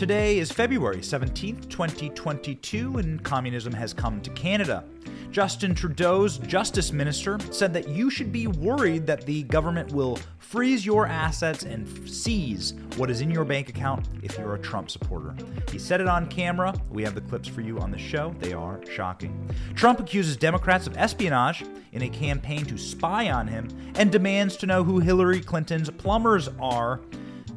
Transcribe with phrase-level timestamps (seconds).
[0.00, 4.82] Today is February 17th, 2022, and communism has come to Canada.
[5.30, 10.86] Justin Trudeau's justice minister said that you should be worried that the government will freeze
[10.86, 15.34] your assets and seize what is in your bank account if you're a Trump supporter.
[15.70, 16.74] He said it on camera.
[16.88, 18.34] We have the clips for you on the show.
[18.38, 19.50] They are shocking.
[19.74, 21.62] Trump accuses Democrats of espionage
[21.92, 26.48] in a campaign to spy on him and demands to know who Hillary Clinton's plumbers
[26.58, 27.00] are.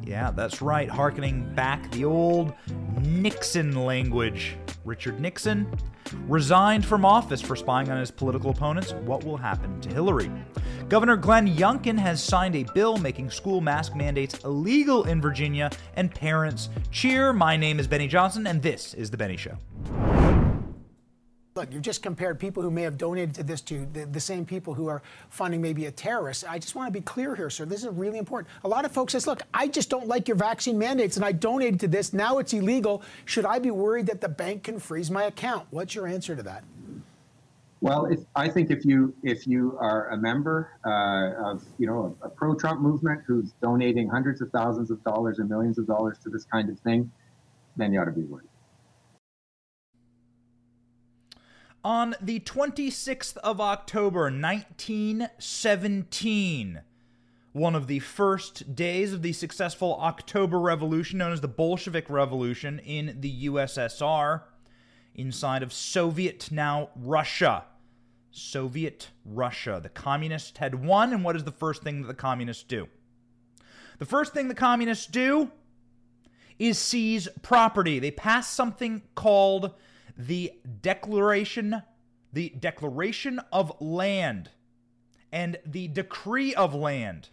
[0.06, 2.52] Yeah, that's right, harkening back the old
[3.00, 4.56] Nixon language.
[4.84, 5.66] Richard Nixon
[6.28, 8.92] resigned from office for spying on his political opponents.
[9.04, 10.30] What will happen to Hillary?
[10.88, 16.14] Governor Glenn Youngkin has signed a bill making school mask mandates illegal in Virginia, and
[16.14, 17.32] parents cheer.
[17.32, 19.56] My name is Benny Johnson, and this is The Benny Show.
[21.56, 24.44] Look, you've just compared people who may have donated to this to the, the, same
[24.44, 26.44] people who are funding maybe a terrorist.
[26.50, 27.64] I just want to be clear here, sir.
[27.64, 28.52] This is really important.
[28.64, 31.30] A lot of folks says, look, I just don't like your vaccine mandates and I
[31.30, 32.12] donated to this.
[32.12, 33.02] Now it's illegal.
[33.24, 35.68] Should I be worried that the bank can freeze my account?
[35.70, 36.64] What's your answer to that?
[37.80, 42.16] Well, if, I think if you if you are a member uh, of you know
[42.22, 46.18] a, a pro-Trump movement who's donating hundreds of thousands of dollars and millions of dollars
[46.24, 47.12] to this kind of thing,
[47.76, 48.48] then you ought to be worried.
[51.84, 56.80] On the 26th of October, 1917,
[57.52, 62.78] one of the first days of the successful October Revolution, known as the Bolshevik Revolution
[62.78, 64.44] in the USSR,
[65.14, 67.66] inside of Soviet, now Russia.
[68.30, 69.78] Soviet Russia.
[69.82, 72.88] The communists had won, and what is the first thing that the communists do?
[73.98, 75.50] The first thing the communists do
[76.58, 77.98] is seize property.
[77.98, 79.74] They pass something called
[80.16, 81.82] the declaration
[82.34, 84.50] the declaration of land
[85.32, 87.30] and the decree of land.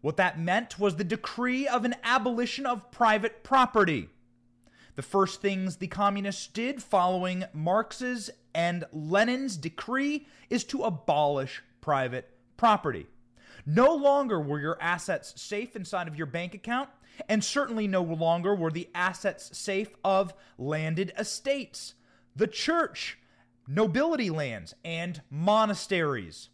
[0.00, 4.10] What that meant was the decree of an abolition of private property.
[4.96, 12.30] The first things the communists did following marx's and lenin's decree is to abolish private
[12.56, 13.06] property.
[13.64, 16.88] No longer were your assets safe inside of your bank account
[17.28, 21.94] and certainly no longer were the assets safe of landed estates,
[22.36, 23.18] the church,
[23.66, 26.50] nobility lands, and monasteries.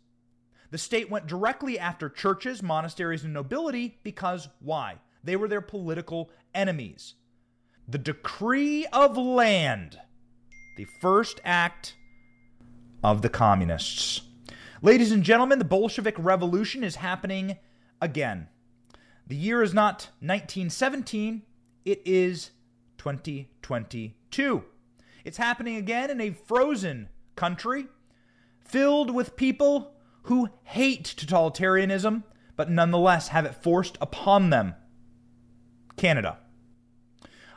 [0.70, 4.96] The state went directly after churches, monasteries, and nobility because why?
[5.22, 7.14] They were their political enemies.
[7.86, 9.98] The decree of land,
[10.76, 11.94] the first act
[13.02, 14.22] of the communists.
[14.82, 17.56] Ladies and gentlemen, the Bolshevik Revolution is happening
[18.00, 18.48] again.
[19.26, 21.42] The year is not 1917,
[21.84, 22.50] it is
[22.98, 24.64] 2022.
[25.24, 27.86] It's happening again in a frozen country
[28.58, 32.22] filled with people who hate totalitarianism,
[32.56, 34.74] but nonetheless have it forced upon them.
[35.96, 36.38] Canada.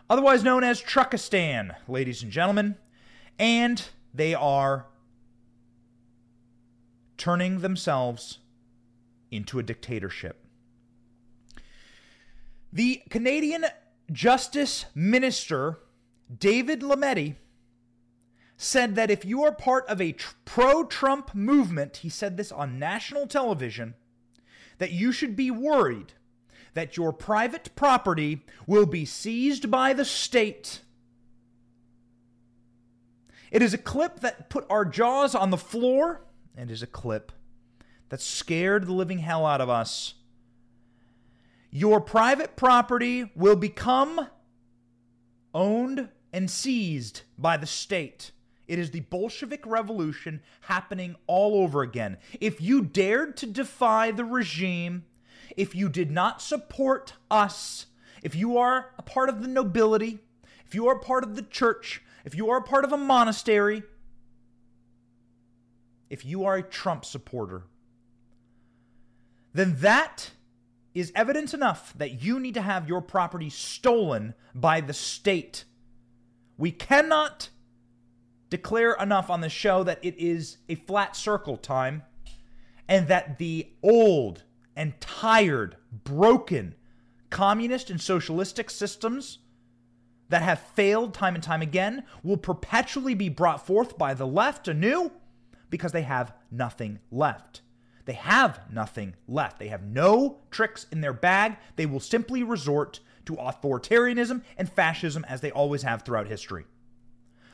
[0.09, 2.75] Otherwise known as Truckistan, ladies and gentlemen.
[3.37, 3.83] And
[4.13, 4.87] they are
[7.17, 8.39] turning themselves
[9.31, 10.46] into a dictatorship.
[12.77, 13.65] The Canadian
[14.11, 15.79] Justice Minister,
[16.37, 17.37] David Lametti,
[18.55, 22.51] said that if you are part of a tr- pro Trump movement, he said this
[22.51, 23.95] on national television,
[24.77, 26.13] that you should be worried
[26.75, 30.81] that your private property will be seized by the state.
[33.49, 36.21] It is a clip that put our jaws on the floor
[36.55, 37.31] and is a clip
[38.09, 40.13] that scared the living hell out of us.
[41.69, 44.27] Your private property will become
[45.53, 48.31] owned and seized by the state.
[48.67, 52.17] It is the Bolshevik Revolution happening all over again.
[52.39, 55.05] If you dared to defy the regime,
[55.55, 57.87] if you did not support us,
[58.21, 60.19] if you are a part of the nobility,
[60.65, 63.83] if you are part of the church, if you are a part of a monastery,
[66.09, 67.63] if you are a Trump supporter,
[69.53, 70.31] then that
[70.99, 75.63] is evidence enough that you need to have your property stolen by the state.
[76.57, 77.49] We cannot
[78.49, 82.03] declare enough on the show that it is a flat circle time
[82.87, 84.43] and that the old
[84.75, 86.73] and tired, broken
[87.29, 89.39] communist and socialistic systems
[90.29, 94.67] that have failed time and time again will perpetually be brought forth by the left
[94.67, 95.11] anew
[95.69, 97.61] because they have nothing left.
[98.07, 99.59] They have nothing left.
[99.59, 101.57] They have no tricks in their bag.
[101.75, 106.63] They will simply resort to authoritarianism and fascism as they always have throughout history.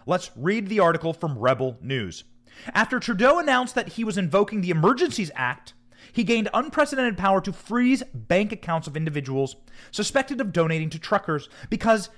[0.06, 2.24] Let's read the article from Rebel News.
[2.72, 5.74] After Trudeau announced that he was invoking the Emergencies Act,
[6.12, 9.56] he gained unprecedented power to freeze bank accounts of individuals
[9.90, 12.10] suspected of donating to truckers because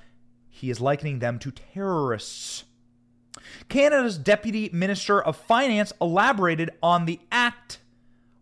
[0.49, 2.65] he is likening them to terrorists.
[3.69, 7.79] Canada's Deputy Minister of Finance elaborated on the act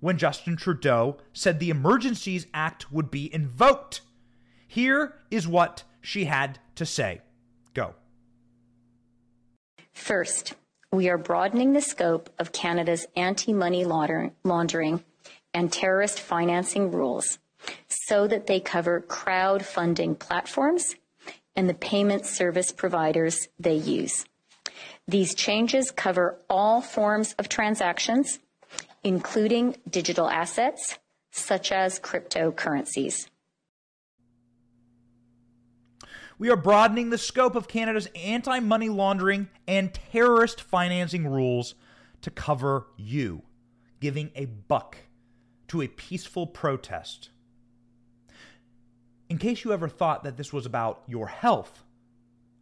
[0.04, 4.02] when Justin Trudeau said the Emergencies Act would be invoked.
[4.68, 7.22] Here is what she had to say.
[7.74, 7.96] Go.
[9.94, 10.56] First,
[10.92, 15.06] we are broadening the scope of Canada's anti money laundering
[15.54, 17.40] and terrorist financing rules
[17.88, 20.96] so that they cover crowdfunding platforms
[21.56, 24.26] and the payment service providers they use.
[25.08, 28.40] These changes cover all forms of transactions,
[29.04, 30.98] including digital assets
[31.32, 33.28] such as cryptocurrencies.
[36.40, 41.76] We are broadening the scope of Canada's anti money laundering and terrorist financing rules
[42.22, 43.44] to cover you,
[44.00, 44.98] giving a buck
[45.68, 47.30] to a peaceful protest.
[49.30, 51.84] In case you ever thought that this was about your health,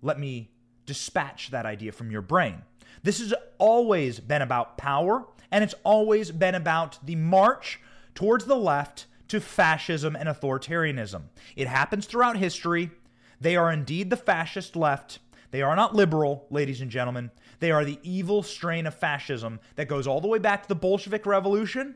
[0.02, 0.52] let me
[0.86, 2.62] dispatch that idea from your brain.
[3.04, 7.80] This has always been about power, and it's always been about the march
[8.16, 11.24] towards the left to fascism and authoritarianism.
[11.56, 12.92] It happens throughout history.
[13.40, 15.20] They are indeed the fascist left.
[15.52, 17.32] They are not liberal, ladies and gentlemen.
[17.60, 20.76] They are the evil strain of fascism that goes all the way back to the
[20.76, 21.96] Bolshevik Revolution,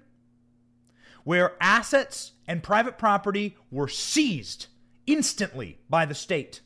[1.23, 4.67] where assets and private property were seized
[5.07, 6.61] instantly by the state.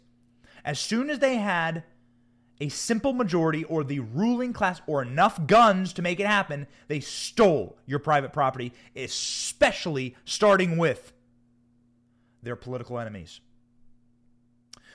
[0.66, 1.84] As soon as they had
[2.62, 7.00] a simple majority or the ruling class or enough guns to make it happen, they
[7.00, 11.14] stole your private property, especially starting with
[12.44, 13.40] their political enemies.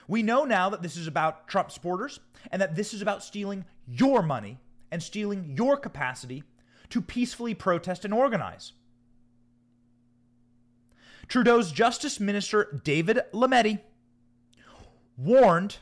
[0.07, 2.21] We know now that this is about Trump supporters
[2.53, 4.59] and that this is about stealing your money
[4.91, 6.45] and stealing your capacity
[6.91, 8.73] to peacefully protest and organize.
[11.27, 13.81] Trudeau's Justice Minister David Lametti
[15.17, 15.79] warned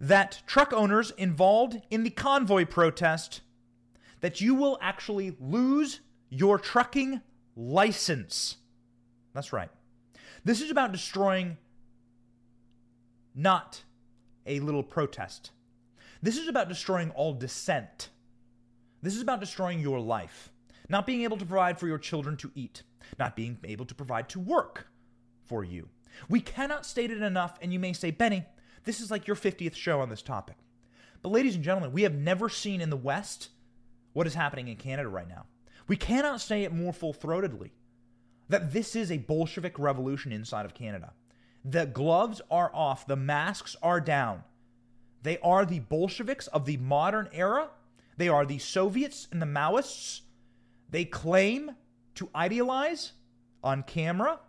[0.00, 3.42] that truck owners involved in the convoy protest
[4.20, 6.00] that you will actually lose
[6.30, 7.20] your trucking
[7.56, 8.56] license.
[9.34, 9.70] That's right.
[10.44, 11.58] This is about destroying
[13.34, 13.82] not
[14.46, 15.50] a little protest.
[16.22, 18.08] This is about destroying all dissent.
[19.02, 20.50] This is about destroying your life,
[20.88, 22.82] not being able to provide for your children to eat,
[23.18, 24.88] not being able to provide to work
[25.44, 25.88] for you.
[26.28, 28.44] We cannot state it enough, and you may say, Benny,
[28.84, 30.56] this is like your 50th show on this topic.
[31.22, 33.50] But, ladies and gentlemen, we have never seen in the West
[34.12, 35.46] what is happening in Canada right now.
[35.86, 37.70] We cannot say it more full throatedly
[38.48, 41.12] that this is a Bolshevik revolution inside of Canada.
[41.64, 44.44] The gloves are off, the masks are down.
[45.22, 47.68] They are the Bolsheviks of the modern era.
[48.16, 50.22] They are the Soviets and the Maoists.
[50.88, 51.72] They claim
[52.16, 53.12] to idealize
[53.62, 54.40] on camera.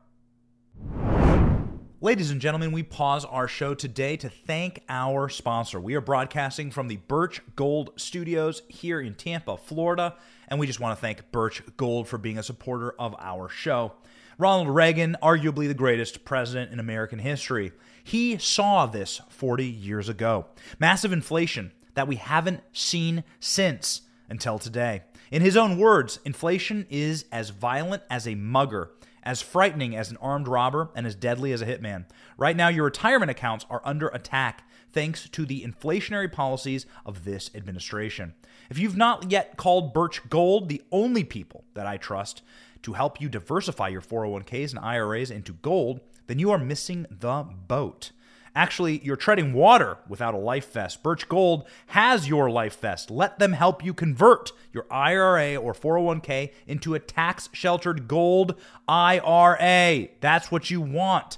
[2.03, 5.79] Ladies and gentlemen, we pause our show today to thank our sponsor.
[5.79, 10.15] We are broadcasting from the Birch Gold Studios here in Tampa, Florida,
[10.47, 13.91] and we just want to thank Birch Gold for being a supporter of our show.
[14.39, 17.71] Ronald Reagan, arguably the greatest president in American history,
[18.03, 20.47] he saw this 40 years ago.
[20.79, 25.03] Massive inflation that we haven't seen since until today.
[25.29, 28.89] In his own words, inflation is as violent as a mugger,
[29.23, 32.05] as frightening as an armed robber, and as deadly as a hitman.
[32.37, 34.63] Right now, your retirement accounts are under attack
[34.93, 38.33] thanks to the inflationary policies of this administration.
[38.69, 42.41] If you've not yet called Birch Gold, the only people that I trust
[42.83, 47.45] to help you diversify your 401ks and IRAs into gold, then you are missing the
[47.67, 48.11] boat.
[48.55, 51.01] Actually, you're treading water without a life vest.
[51.01, 53.09] Birch Gold has your life vest.
[53.09, 58.55] Let them help you convert your IRA or 401k into a tax sheltered gold
[58.87, 60.07] IRA.
[60.19, 61.37] That's what you want.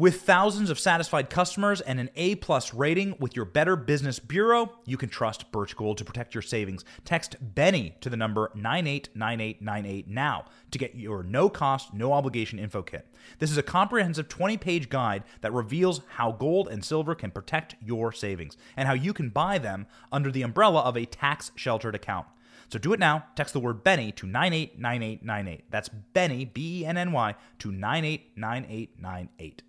[0.00, 4.72] With thousands of satisfied customers and an A plus rating with your Better Business Bureau,
[4.86, 6.86] you can trust Birch Gold to protect your savings.
[7.04, 12.80] Text Benny to the number 989898 now to get your no cost, no obligation info
[12.80, 13.14] kit.
[13.40, 17.76] This is a comprehensive 20 page guide that reveals how gold and silver can protect
[17.84, 21.94] your savings and how you can buy them under the umbrella of a tax sheltered
[21.94, 22.26] account.
[22.70, 23.26] So do it now.
[23.36, 25.70] Text the word Benny to 989898.
[25.70, 29.62] That's Benny, B E N N Y, to 989898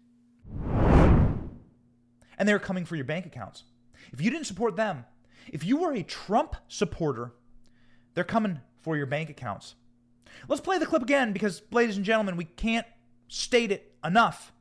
[2.37, 3.63] and they're coming for your bank accounts.
[4.11, 5.05] If you didn't support them,
[5.47, 7.33] if you were a Trump supporter,
[8.13, 9.75] they're coming for your bank accounts.
[10.47, 12.87] Let's play the clip again because, ladies and gentlemen, we can't
[13.27, 14.53] state it enough.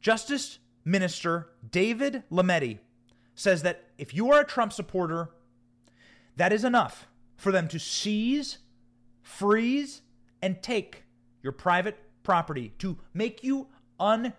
[0.00, 2.78] Justice Minister David Lametti
[3.34, 5.30] says that if you are a Trump supporter,
[6.36, 8.58] that is enough for them to seize,
[9.22, 10.02] freeze,
[10.40, 11.04] and take
[11.42, 13.66] your private property to make you
[14.00, 14.32] un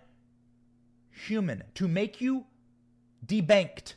[1.20, 2.46] human, to make you
[3.24, 3.94] debanked,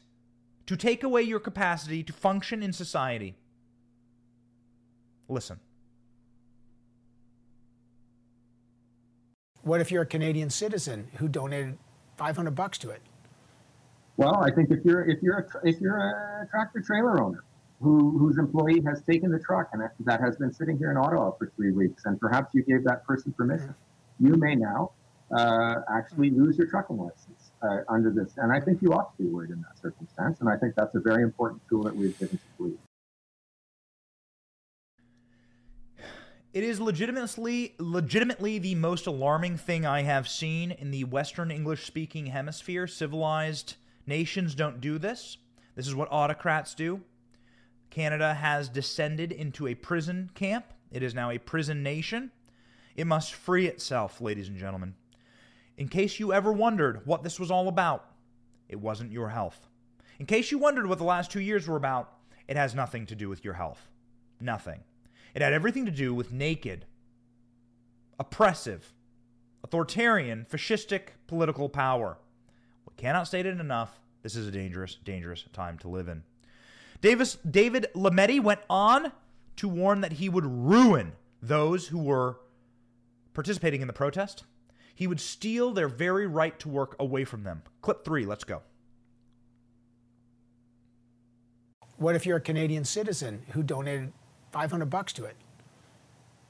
[0.68, 3.36] to take away your capacity to function in society.
[5.28, 5.60] Listen.
[9.62, 11.78] What if you're a Canadian citizen who donated
[12.18, 13.02] 500 bucks to it?
[14.18, 17.44] Well, I think if you're if you're a, if you're a tractor trailer owner
[17.82, 21.32] who whose employee has taken the truck and that has been sitting here in Ottawa
[21.32, 23.74] for three weeks, and perhaps you gave that person permission,
[24.20, 24.92] you may now
[25.36, 28.34] uh, actually lose your trucking license uh, under this.
[28.38, 30.40] And I think you ought to be worried in that circumstance.
[30.42, 32.78] And I think that's a very important tool that we've given to police.
[36.54, 41.84] It is legitimately legitimately the most alarming thing I have seen in the Western English
[41.84, 42.86] speaking hemisphere.
[42.86, 43.76] Civilized
[44.06, 45.38] nations don't do this.
[45.76, 47.02] This is what autocrats do.
[47.90, 50.66] Canada has descended into a prison camp.
[50.92, 52.32] It is now a prison nation.
[52.96, 54.94] It must free itself, ladies and gentlemen.
[55.78, 58.06] In case you ever wondered what this was all about,
[58.70, 59.68] it wasn't your health.
[60.20, 62.14] In case you wondered what the last two years were about,
[62.48, 63.90] it has nothing to do with your health.
[64.40, 64.82] Nothing.
[65.34, 66.86] It had everything to do with naked,
[68.20, 68.94] oppressive,
[69.64, 72.18] authoritarian, fascistic political power.
[72.86, 74.00] We cannot state it enough.
[74.22, 76.24] This is a dangerous, dangerous time to live in.
[77.02, 79.12] Davis, David Lametti went on
[79.58, 82.40] to warn that he would ruin those who were
[83.34, 84.44] participating in the protest.
[84.96, 87.64] He would steal their very right to work away from them.
[87.82, 88.62] Clip three, let's go.
[91.98, 94.12] What if you're a Canadian citizen who donated
[94.52, 95.36] 500 bucks to it?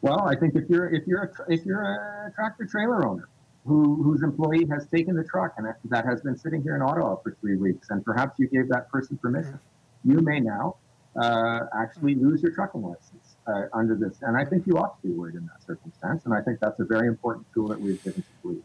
[0.01, 3.29] Well, I think if you're if you're a, if you're a tractor trailer owner
[3.65, 7.15] who whose employee has taken the truck and that has been sitting here in Ottawa
[7.23, 9.59] for three weeks, and perhaps you gave that person permission,
[10.03, 10.75] you may now
[11.21, 13.12] uh, actually lose your trucking license
[13.47, 14.17] uh, under this.
[14.21, 16.25] And I think you ought to be worried in that circumstance.
[16.25, 18.63] And I think that's a very important tool that we've given to police.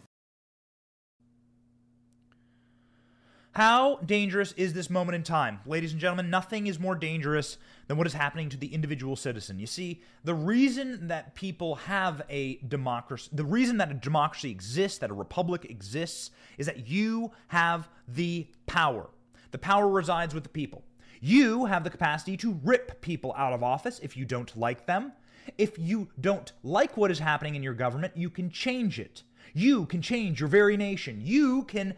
[3.59, 5.59] How dangerous is this moment in time?
[5.67, 7.59] Ladies and gentlemen, nothing is more dangerous
[7.89, 9.59] than what is happening to the individual citizen.
[9.59, 14.99] You see, the reason that people have a democracy, the reason that a democracy exists,
[14.99, 19.11] that a republic exists, is that you have the power.
[19.51, 20.85] The power resides with the people.
[21.21, 25.13] You have the capacity to rip people out of office if you don't like them.
[25.57, 29.23] If you don't like what is happening in your government, you can change it.
[29.55, 31.21] You can change your very nation.
[31.23, 31.95] You can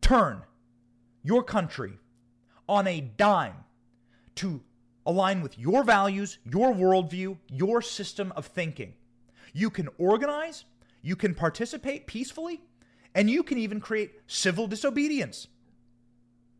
[0.00, 0.42] turn
[1.22, 1.98] your country
[2.68, 3.64] on a dime
[4.36, 4.62] to
[5.04, 8.94] align with your values, your worldview, your system of thinking.
[9.52, 10.64] You can organize,
[11.02, 12.60] you can participate peacefully,
[13.16, 15.48] and you can even create civil disobedience.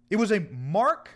[0.08, 1.10] It was a mark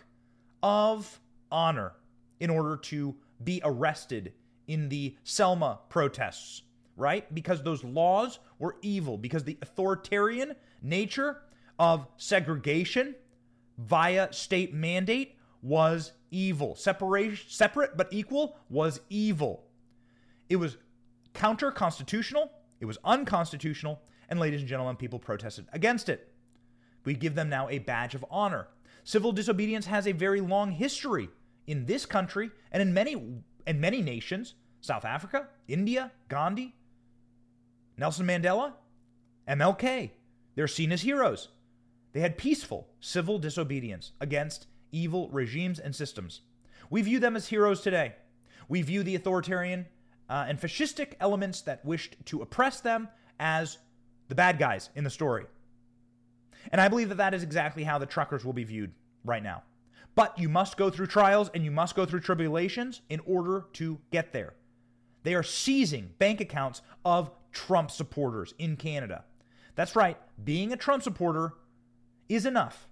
[0.61, 1.19] of
[1.51, 1.93] honor
[2.39, 4.33] in order to be arrested
[4.67, 6.61] in the Selma protests,
[6.95, 7.33] right?
[7.33, 11.41] Because those laws were evil, because the authoritarian nature
[11.79, 13.15] of segregation
[13.79, 16.75] via state mandate was evil.
[16.75, 19.63] Separation, separate but equal was evil.
[20.49, 20.77] It was
[21.33, 26.31] counter constitutional, it was unconstitutional, and ladies and gentlemen, people protested against it.
[27.03, 28.67] We give them now a badge of honor.
[29.03, 31.29] Civil disobedience has a very long history
[31.67, 36.73] in this country and in many in many nations, South Africa, India, Gandhi,
[37.97, 38.73] Nelson Mandela,
[39.47, 40.11] MLK.
[40.55, 41.49] They're seen as heroes.
[42.13, 46.41] They had peaceful civil disobedience against evil regimes and systems.
[46.89, 48.15] We view them as heroes today.
[48.69, 49.87] We view the authoritarian
[50.29, 53.09] uh, and fascistic elements that wished to oppress them
[53.39, 53.77] as
[54.31, 55.45] the bad guys in the story.
[56.71, 58.93] And I believe that that is exactly how the truckers will be viewed
[59.25, 59.63] right now.
[60.15, 63.99] But you must go through trials and you must go through tribulations in order to
[64.09, 64.53] get there.
[65.23, 69.25] They are seizing bank accounts of Trump supporters in Canada.
[69.75, 71.51] That's right, being a Trump supporter
[72.29, 72.87] is enough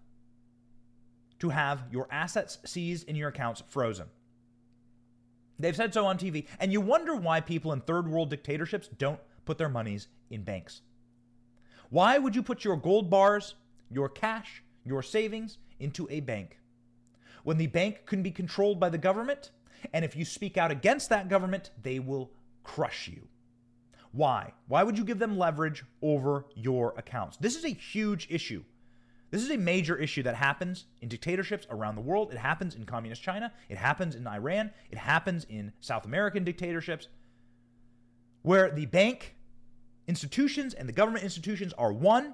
[1.39, 4.07] to have your assets seized and your accounts frozen.
[5.57, 9.21] They've said so on TV, and you wonder why people in third world dictatorships don't
[9.45, 10.81] put their monies in banks.
[11.89, 13.55] Why would you put your gold bars,
[13.89, 16.59] your cash, your savings into a bank?
[17.43, 19.51] When the bank can be controlled by the government,
[19.93, 22.31] and if you speak out against that government, they will
[22.63, 23.27] crush you.
[24.11, 24.53] Why?
[24.67, 27.37] Why would you give them leverage over your accounts?
[27.37, 28.63] This is a huge issue
[29.31, 32.31] this is a major issue that happens in dictatorships around the world.
[32.31, 33.53] It happens in communist China.
[33.69, 34.71] It happens in Iran.
[34.89, 37.07] It happens in South American dictatorships
[38.41, 39.35] where the bank
[40.09, 42.33] institutions and the government institutions are one.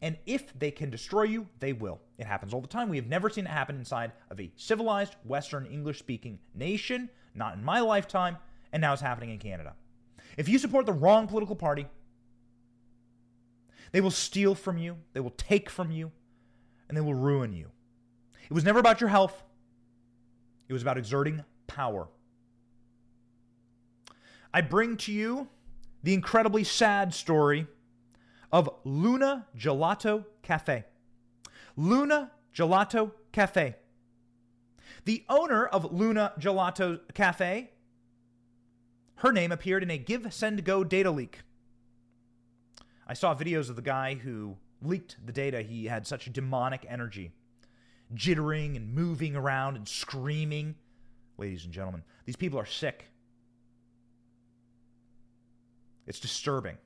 [0.00, 2.00] And if they can destroy you, they will.
[2.16, 2.88] It happens all the time.
[2.88, 7.54] We have never seen it happen inside of a civilized, Western, English speaking nation, not
[7.56, 8.38] in my lifetime,
[8.72, 9.74] and now it's happening in Canada.
[10.38, 11.86] If you support the wrong political party,
[13.92, 16.12] They will steal from you, they will take from you,
[16.88, 17.70] and they will ruin you.
[18.48, 19.42] It was never about your health,
[20.68, 22.08] it was about exerting power.
[24.52, 25.48] I bring to you
[26.02, 27.66] the incredibly sad story
[28.52, 30.84] of Luna Gelato Cafe.
[31.76, 33.76] Luna Gelato Cafe.
[35.04, 37.70] The owner of Luna Gelato Cafe,
[39.16, 41.40] her name appeared in a Give Send Go data leak.
[43.06, 45.62] I saw videos of the guy who leaked the data.
[45.62, 47.32] He had such demonic energy,
[48.14, 50.74] jittering and moving around and screaming.
[51.38, 53.06] Ladies and gentlemen, these people are sick.
[56.10, 56.76] It's disturbing.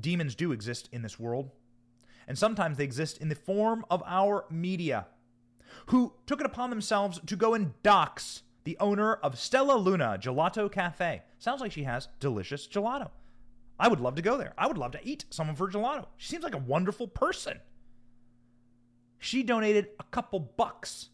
[0.00, 1.52] Demons do exist in this world,
[2.26, 5.06] and sometimes they exist in the form of our media,
[5.86, 10.68] who took it upon themselves to go and dox the owner of Stella Luna Gelato
[10.68, 11.22] Cafe.
[11.38, 13.10] Sounds like she has delicious gelato.
[13.78, 14.52] I would love to go there.
[14.58, 16.06] I would love to eat some of her gelato.
[16.16, 17.60] She seems like a wonderful person.
[19.20, 21.10] She donated a couple bucks.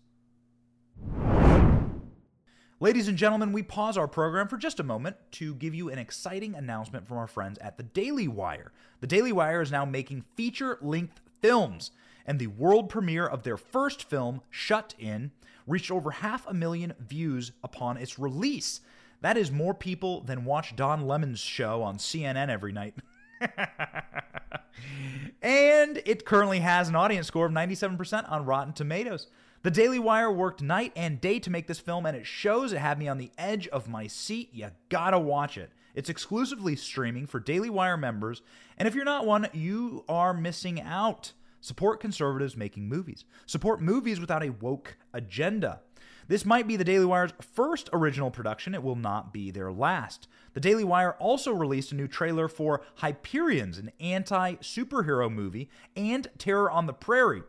[2.81, 5.99] Ladies and gentlemen, we pause our program for just a moment to give you an
[5.99, 8.71] exciting announcement from our friends at the Daily Wire.
[9.01, 11.91] The Daily Wire is now making feature length films,
[12.25, 15.33] and the world premiere of their first film, Shut In,
[15.67, 18.81] reached over half a million views upon its release.
[19.23, 22.95] That is more people than watch Don Lemon's show on CNN every night.
[25.43, 29.27] and it currently has an audience score of 97% on Rotten Tomatoes.
[29.63, 32.79] The Daily Wire worked night and day to make this film, and it shows it
[32.79, 34.51] had me on the edge of my seat.
[34.53, 35.73] You gotta watch it.
[35.97, 38.41] It's exclusively streaming for Daily Wire members,
[38.77, 41.33] and if you're not one, you are missing out.
[41.61, 43.25] Support conservatives making movies.
[43.47, 45.81] Support movies without a woke agenda.
[46.29, 48.75] This might be the Daily Wire's first original production.
[48.75, 50.29] It will not be their last.
[50.55, 56.29] The Daily Wire also released a new trailer for Hyperions, an anti superhero movie, and
[56.39, 57.43] Terror on the Prairie,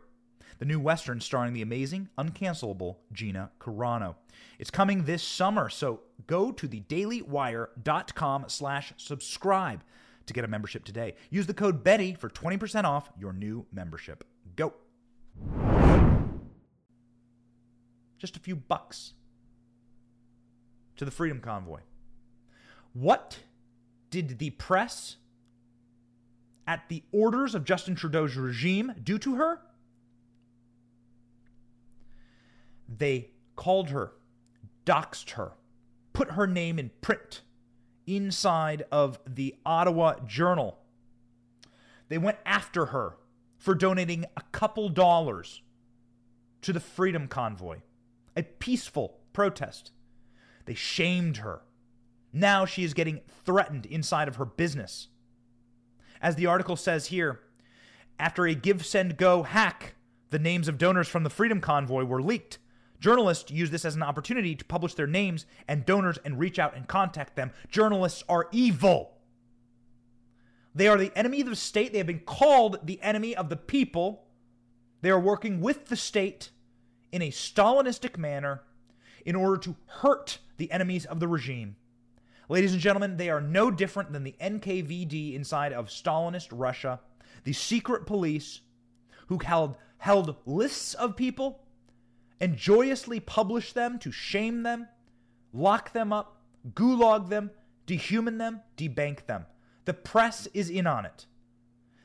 [0.60, 4.14] the new Western starring the amazing, uncancelable Gina Carano.
[4.58, 9.82] It's coming this summer, so go to thedailywire.com slash subscribe
[10.26, 11.14] to get a membership today.
[11.30, 14.22] Use the code Betty for 20% off your new membership.
[14.54, 14.74] Go.
[18.18, 19.14] just a few bucks
[20.96, 21.80] to the Freedom Convoy.
[22.92, 23.38] What
[24.10, 25.16] did the press,
[26.66, 29.60] at the orders of Justin Trudeau's regime, do to her?
[32.98, 34.12] They called her,
[34.84, 35.52] doxed her,
[36.12, 37.42] put her name in print
[38.06, 40.78] inside of the Ottawa Journal.
[42.08, 43.16] They went after her
[43.56, 45.62] for donating a couple dollars
[46.62, 47.78] to the Freedom Convoy
[48.36, 49.92] a peaceful protest.
[50.64, 51.62] They shamed her.
[52.32, 55.08] Now she is getting threatened inside of her business.
[56.22, 57.40] As the article says here,
[58.18, 59.94] after a Give Send Go hack,
[60.30, 62.58] the names of donors from the Freedom Convoy were leaked.
[63.00, 66.76] Journalists use this as an opportunity to publish their names and donors and reach out
[66.76, 67.50] and contact them.
[67.70, 69.12] Journalists are evil.
[70.74, 71.92] They are the enemy of the state.
[71.92, 74.26] They have been called the enemy of the people.
[75.00, 76.50] They are working with the state
[77.10, 78.62] in a Stalinistic manner
[79.24, 81.76] in order to hurt the enemies of the regime.
[82.48, 87.00] Ladies and gentlemen, they are no different than the NKVD inside of Stalinist Russia,
[87.44, 88.60] the secret police
[89.28, 91.62] who held, held lists of people
[92.40, 94.88] and joyously publish them to shame them,
[95.52, 96.40] lock them up,
[96.72, 97.50] gulag them,
[97.86, 99.46] dehuman them, debank them.
[99.84, 101.26] The press is in on it.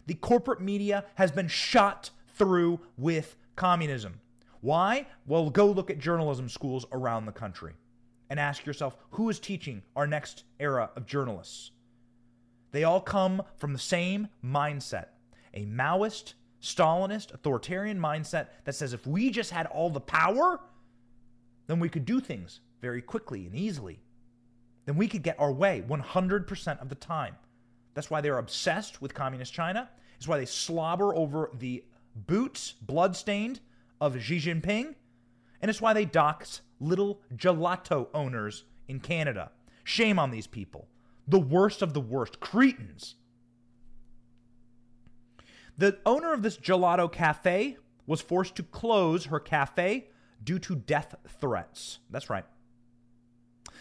[0.08, 4.20] The corporate media has been shot through with communism.
[4.62, 5.08] Why?
[5.26, 7.74] Well, go look at journalism schools around the country
[8.30, 11.72] and ask yourself who is teaching our next era of journalists?
[12.72, 15.08] They all come from the same mindset
[15.54, 16.34] a Maoist,
[16.66, 20.60] Stalinist, authoritarian mindset that says if we just had all the power,
[21.68, 24.00] then we could do things very quickly and easily.
[24.86, 27.36] Then we could get our way 100% of the time.
[27.94, 29.90] That's why they're obsessed with communist China.
[30.18, 31.84] It's why they slobber over the
[32.16, 33.60] boots, bloodstained,
[34.02, 34.96] of Xi Jinping,
[35.62, 39.52] and it's why they dox little gelato owners in Canada.
[39.84, 40.88] Shame on these people.
[41.28, 42.40] The worst of the worst.
[42.40, 43.16] Cretins.
[45.78, 50.10] The owner of this gelato cafe was forced to close her cafe
[50.44, 52.00] due to death threats.
[52.10, 52.46] That's right.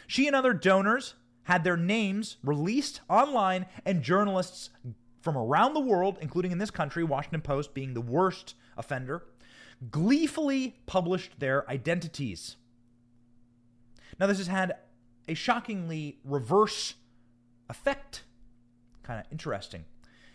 [0.06, 4.70] She and other donors had their names released online, and journalists
[5.20, 9.24] from around the world, including in this country, Washington Post being the worst offender,
[9.90, 12.56] gleefully published their identities.
[14.18, 14.76] Now, this has had
[15.28, 16.94] a shockingly reverse
[17.68, 18.24] effect.
[19.02, 19.84] Kind of interesting.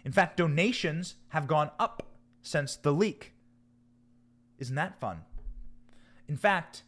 [0.09, 2.01] In fact, donations have gone up
[2.41, 3.33] since the leak.
[4.57, 5.21] Isn't that fun?
[6.27, 6.81] In fact,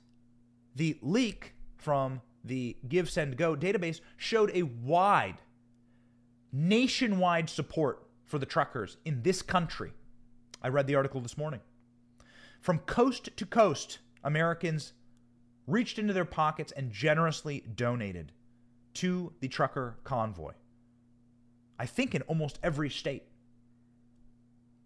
[0.75, 5.37] the leak from the Give Send Go database showed a wide,
[6.51, 9.91] nationwide support for the truckers in this country.
[10.63, 11.59] I read the article this morning.
[12.59, 14.93] From coast to coast, Americans
[15.67, 18.31] reached into their pockets and generously donated
[18.95, 20.53] to the trucker convoy.
[21.81, 23.23] I think in almost every state.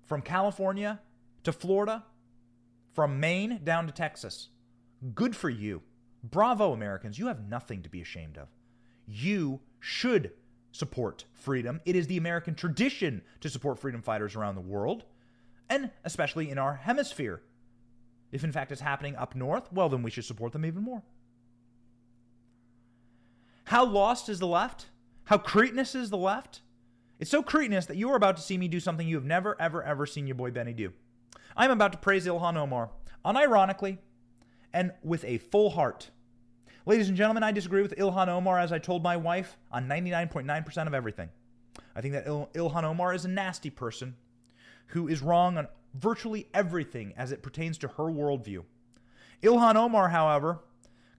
[0.06, 1.02] From California
[1.44, 2.06] to Florida,
[2.94, 4.48] from Maine down to Texas.
[5.14, 5.82] Good for you.
[6.24, 7.20] Bravo, Americans.
[7.20, 8.48] You have nothing to be ashamed of.
[9.06, 10.32] You should
[10.72, 11.82] support freedom.
[11.84, 15.04] It is the American tradition to support freedom fighters around the world,
[15.70, 17.42] and especially in our hemisphere.
[18.32, 21.04] If in fact it's happening up north, well, then we should support them even more.
[23.66, 24.86] How lost is the left?
[25.26, 26.62] How cretinous is the left?
[27.20, 29.60] It's so cretinous that you are about to see me do something you have never,
[29.60, 30.92] ever, ever seen your boy Benny do.
[31.56, 32.90] I'm about to praise Ilhan Omar,
[33.26, 34.00] unironically
[34.74, 36.12] and with a full heart.
[36.86, 40.88] Ladies and gentlemen, I disagree with Ilhan Omar as I told my wife on 99.9%
[40.88, 41.30] of everything.
[41.96, 44.16] I think that Il- Ilhan Omar is a nasty person
[44.88, 48.64] who is wrong on virtually everything as it pertains to her worldview.
[49.42, 50.60] Ilhan Omar, however,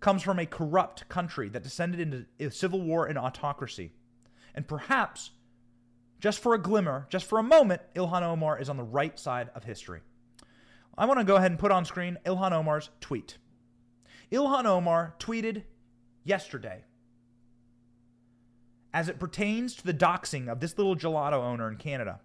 [0.00, 3.92] comes from a corrupt country that descended into civil war and autocracy.
[4.54, 5.30] And perhaps,
[6.20, 9.50] just for a glimmer, just for a moment, Ilhan Omar is on the right side
[9.55, 10.00] of history.
[10.98, 13.38] I want to go ahead and put on screen Ilhan Omar's tweet.
[14.33, 15.64] Ilhan Omar tweeted
[16.24, 16.85] yesterday
[18.94, 22.20] as it pertains to the doxing of this little gelato owner in Canada.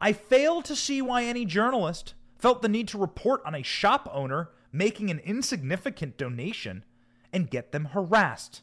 [0.00, 4.08] I fail to see why any journalist felt the need to report on a shop
[4.12, 6.84] owner making an insignificant donation
[7.32, 8.60] and get them harassed.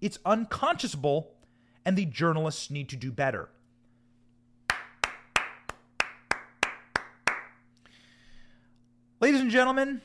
[0.00, 1.34] It's unconscionable,
[1.84, 3.50] and the journalists need to do better.
[9.20, 10.00] Ladies and gentlemen,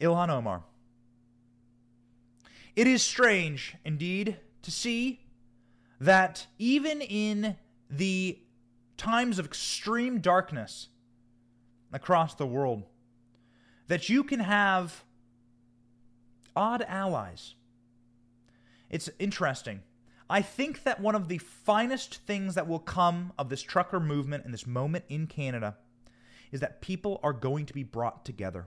[0.00, 0.62] Ilhan Omar.
[2.76, 5.18] It is strange, indeed, to see
[6.00, 7.56] that even in
[7.90, 8.38] the
[8.96, 10.86] times of extreme darkness
[11.92, 12.84] across the world,
[13.88, 15.02] that you can have
[16.54, 17.56] odd allies.
[18.88, 19.82] It's interesting.
[20.30, 24.44] I think that one of the finest things that will come of this trucker movement
[24.44, 25.76] and this moment in Canada
[26.52, 28.66] is that people are going to be brought together.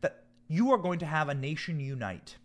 [0.00, 2.36] That you are going to have a nation unite.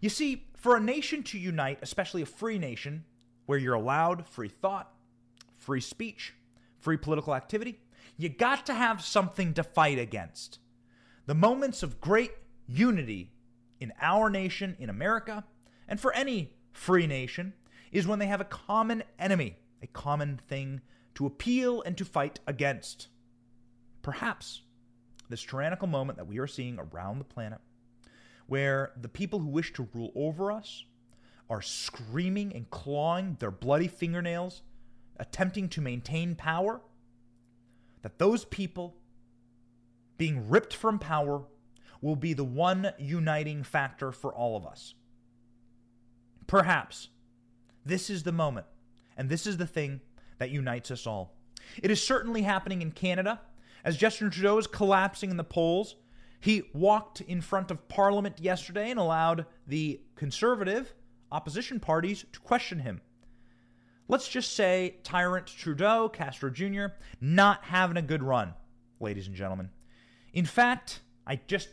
[0.00, 3.04] You see, for a nation to unite, especially a free nation,
[3.46, 4.92] where you're allowed free thought,
[5.56, 6.34] free speech,
[6.78, 7.80] free political activity,
[8.16, 10.58] you got to have something to fight against.
[11.26, 12.32] The moments of great
[12.66, 13.32] unity
[13.80, 15.44] in our nation, in America,
[15.88, 17.54] and for any free nation,
[17.90, 20.80] is when they have a common enemy, a common thing
[21.14, 23.08] to appeal and to fight against.
[24.00, 24.62] Perhaps
[25.28, 27.60] this tyrannical moment that we are seeing around the planet,
[28.46, 30.84] where the people who wish to rule over us
[31.48, 34.62] are screaming and clawing their bloody fingernails,
[35.18, 36.80] attempting to maintain power,
[38.02, 38.96] that those people
[40.18, 41.42] being ripped from power
[42.00, 44.94] will be the one uniting factor for all of us.
[46.52, 47.08] Perhaps
[47.86, 48.66] this is the moment,
[49.16, 50.02] and this is the thing
[50.36, 51.34] that unites us all.
[51.82, 53.40] It is certainly happening in Canada.
[53.84, 55.96] As Justin Trudeau is collapsing in the polls,
[56.40, 60.92] he walked in front of Parliament yesterday and allowed the conservative
[61.30, 63.00] opposition parties to question him.
[64.06, 66.88] Let's just say tyrant Trudeau, Castro Jr.,
[67.18, 68.52] not having a good run,
[69.00, 69.70] ladies and gentlemen.
[70.34, 71.70] In fact, I just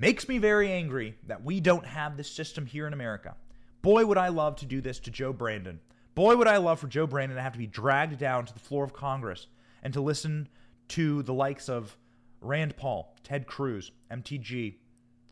[0.00, 3.36] makes me very angry that we don't have this system here in America.
[3.82, 5.78] Boy, would I love to do this to Joe Brandon.
[6.14, 8.60] Boy, would I love for Joe Brandon to have to be dragged down to the
[8.60, 9.46] floor of Congress
[9.82, 10.48] and to listen
[10.88, 11.96] to the likes of
[12.40, 14.76] Rand Paul, Ted Cruz, MTG,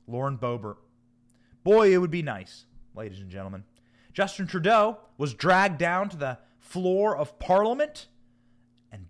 [0.07, 0.77] Lauren Boebert.
[1.65, 3.65] Boy, it would be nice, ladies and gentlemen.
[4.13, 8.07] Justin Trudeau was dragged down to the floor of Parliament,
[8.93, 9.07] and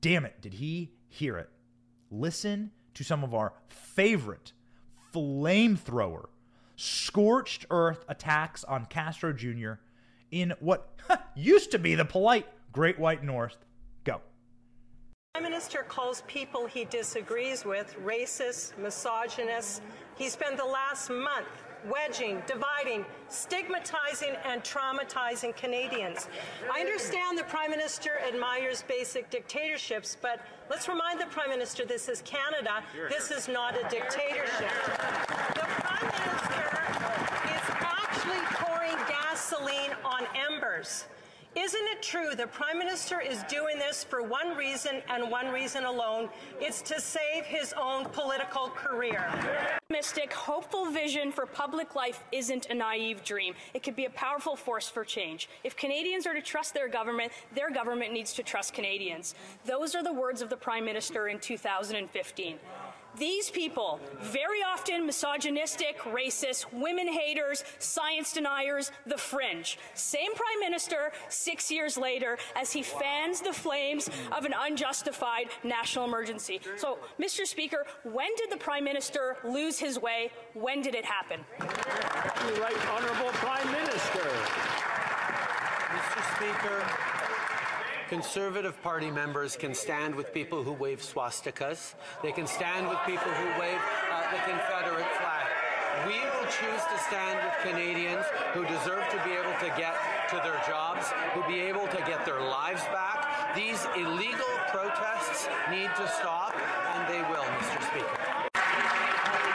[0.00, 1.50] damn it, did he hear it.
[2.10, 4.52] Listen to some of our favorite
[5.12, 6.26] flamethrower,
[6.76, 9.72] scorched earth attacks on Castro Jr.
[10.30, 10.90] in what
[11.34, 13.56] used to be the polite Great White North.
[14.04, 14.20] Go.
[15.34, 19.82] Prime Minister calls people he disagrees with racist, misogynist.
[20.16, 21.48] He spent the last month
[21.88, 26.28] wedging, dividing, stigmatizing, and traumatizing Canadians.
[26.72, 32.08] I understand the Prime Minister admires basic dictatorships, but let's remind the Prime Minister this
[32.08, 32.82] is Canada.
[33.08, 34.70] This is not a dictatorship.
[35.54, 36.64] The Prime Minister
[37.46, 41.06] is actually pouring gasoline on embers.
[41.56, 45.84] Isn't it true the Prime Minister is doing this for one reason and one reason
[45.84, 46.28] alone?
[46.60, 49.28] It's to save his own political career.
[49.82, 53.54] Optimistic, hopeful vision for public life isn't a naive dream.
[53.74, 55.48] It could be a powerful force for change.
[55.64, 59.34] If Canadians are to trust their government, their government needs to trust Canadians.
[59.64, 62.58] Those are the words of the Prime Minister in 2015.
[63.18, 69.78] These people, very often misogynistic, racist, women haters, science deniers, the fringe.
[69.94, 76.04] Same prime minister six years later as he fans the flames of an unjustified national
[76.04, 76.60] emergency.
[76.76, 77.46] So, Mr.
[77.46, 80.30] Speaker, when did the prime minister lose his way?
[80.54, 81.40] When did it happen?
[81.60, 84.20] Right, Honourable Prime Minister.
[85.90, 86.36] Mr.
[86.36, 87.09] Speaker,
[88.10, 91.94] Conservative Party members can stand with people who wave swastikas.
[92.24, 93.78] They can stand with people who wave
[94.10, 95.46] uh, the Confederate flag.
[96.08, 99.94] We will choose to stand with Canadians who deserve to be able to get
[100.30, 103.54] to their jobs, who be able to get their lives back.
[103.54, 106.52] These illegal protests need to stop,
[106.96, 107.80] and they will, Mr.
[107.92, 108.39] Speaker.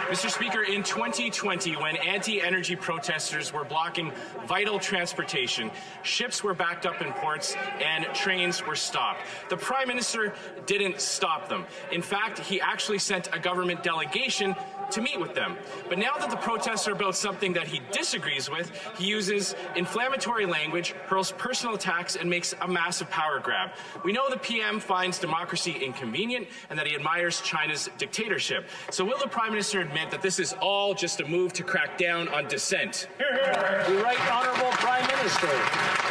[0.06, 0.30] Mr.
[0.30, 4.12] Speaker, in 2020, when anti energy protesters were blocking
[4.46, 5.72] vital transportation,
[6.04, 9.22] ships were backed up in ports and trains were stopped.
[9.50, 10.36] The Prime Minister
[10.68, 11.65] didn't stop them.
[11.91, 14.56] In fact, he actually sent a government delegation
[14.91, 15.58] to meet with them.
[15.89, 20.45] But now that the protests are about something that he disagrees with, he uses inflammatory
[20.45, 23.71] language, hurls personal attacks, and makes a massive power grab.
[24.04, 28.67] We know the PM finds democracy inconvenient and that he admires China's dictatorship.
[28.91, 31.98] So will the Prime Minister admit that this is all just a move to crack
[31.98, 33.08] down on dissent?
[33.17, 36.05] The right honourable Prime Minister.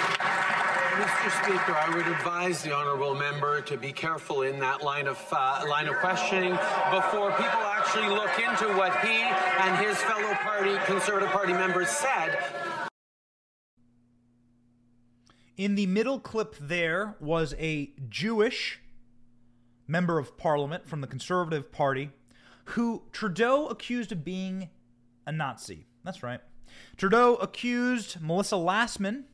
[0.94, 1.42] Mr.
[1.42, 5.64] Speaker, I would advise the honourable member to be careful in that line of uh,
[5.68, 6.52] line of questioning
[6.92, 12.38] before people actually look into what he and his fellow party Conservative Party members said.
[15.56, 18.80] In the middle clip, there was a Jewish
[19.88, 22.10] member of parliament from the Conservative Party
[22.66, 24.70] who Trudeau accused of being
[25.26, 25.86] a Nazi.
[26.04, 26.40] That's right.
[26.96, 29.24] Trudeau accused Melissa Lassman,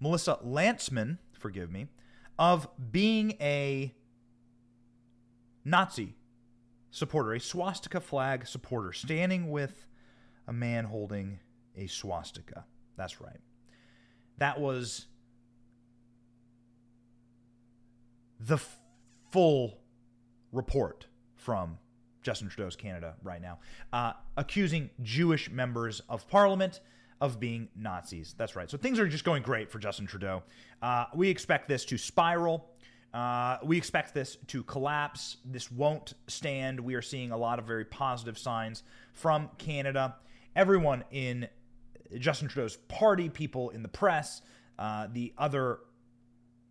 [0.00, 1.86] Melissa Lantsman, forgive me,
[2.38, 3.94] of being a
[5.64, 6.14] Nazi
[6.90, 9.86] supporter, a swastika flag supporter, standing with
[10.46, 11.40] a man holding
[11.76, 12.64] a swastika.
[12.96, 13.40] That's right.
[14.38, 15.06] That was
[18.38, 18.80] the f-
[19.30, 19.78] full
[20.52, 21.78] report from
[22.22, 23.58] Justin Trudeau's Canada right now,
[23.92, 26.80] uh, accusing Jewish members of parliament
[27.20, 28.34] of being Nazis.
[28.36, 28.70] That's right.
[28.70, 30.42] So things are just going great for Justin Trudeau.
[30.82, 32.70] Uh, we expect this to spiral.
[33.14, 35.38] Uh, we expect this to collapse.
[35.44, 36.78] This won't stand.
[36.78, 40.16] We are seeing a lot of very positive signs from Canada.
[40.54, 41.48] Everyone in
[42.18, 44.42] Justin Trudeau's party, people in the press,
[44.78, 45.78] uh, the other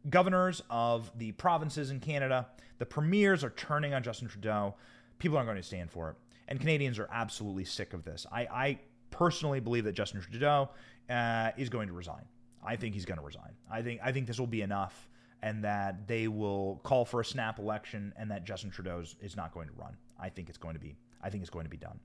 [0.09, 4.75] governors of the provinces in Canada, the premiers are turning on Justin Trudeau.
[5.17, 6.15] People aren't going to stand for it.
[6.47, 8.27] And Canadians are absolutely sick of this.
[8.31, 8.79] I, I
[9.11, 10.69] personally believe that Justin Trudeau
[11.09, 12.25] uh, is going to resign.
[12.63, 13.53] I think he's going to resign.
[13.71, 15.09] I think I think this will be enough,
[15.41, 19.53] and that they will call for a snap election, and that Justin Trudeau is not
[19.53, 19.95] going to run.
[20.19, 20.97] I think it's going to be.
[21.21, 21.99] I think it's going to be done.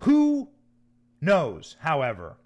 [0.00, 0.48] Who
[1.20, 1.76] knows?
[1.80, 2.36] However,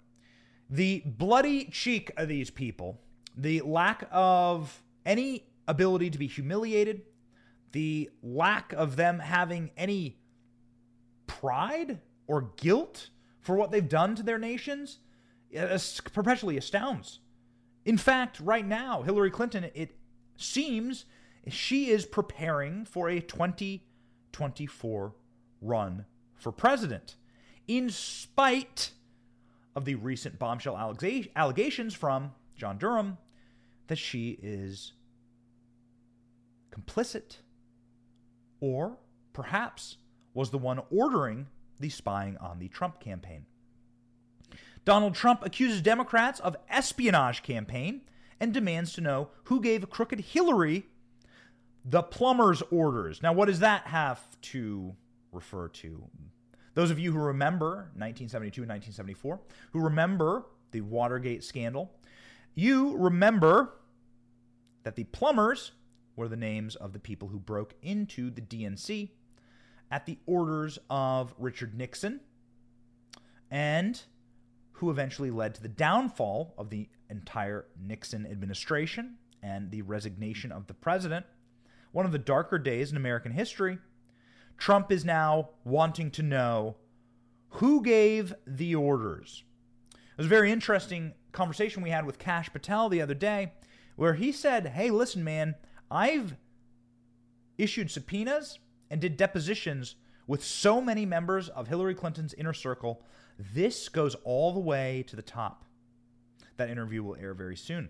[0.69, 2.99] the bloody cheek of these people,
[3.35, 7.01] the lack of any ability to be humiliated,
[7.71, 10.19] the lack of them having any
[11.27, 13.09] pride or guilt
[13.41, 14.99] for what they've done to their nations
[16.13, 17.19] perpetually astounds.
[17.85, 19.95] In fact, right now, Hillary Clinton, it
[20.37, 21.05] seems
[21.47, 25.15] she is preparing for a 2024
[25.61, 27.15] run for president,
[27.67, 28.91] in spite
[29.75, 30.77] of the recent bombshell
[31.35, 33.17] allegations from John Durham
[33.87, 34.93] that she is
[36.71, 37.37] complicit
[38.59, 38.97] or
[39.33, 39.97] perhaps
[40.33, 41.47] was the one ordering
[41.79, 43.45] the spying on the Trump campaign.
[44.85, 48.01] Donald Trump accuses Democrats of espionage campaign
[48.39, 50.85] and demands to know who gave crooked Hillary
[51.85, 53.21] the plumber's orders.
[53.21, 54.95] Now, what does that have to
[55.31, 56.03] refer to?
[56.73, 59.39] Those of you who remember 1972 and 1974,
[59.73, 61.91] who remember the Watergate scandal,
[62.55, 63.73] you remember
[64.83, 65.71] that the plumbers
[66.15, 69.09] were the names of the people who broke into the DNC
[69.91, 72.21] at the orders of Richard Nixon
[73.49, 74.01] and
[74.73, 80.67] who eventually led to the downfall of the entire Nixon administration and the resignation of
[80.67, 81.25] the president.
[81.91, 83.79] One of the darker days in American history.
[84.57, 86.75] Trump is now wanting to know
[87.53, 89.43] who gave the orders.
[89.93, 93.53] It was a very interesting conversation we had with Kash Patel the other day
[93.95, 95.55] where he said, Hey, listen, man,
[95.89, 96.35] I've
[97.57, 99.95] issued subpoenas and did depositions
[100.27, 103.01] with so many members of Hillary Clinton's inner circle.
[103.37, 105.65] This goes all the way to the top.
[106.57, 107.89] That interview will air very soon.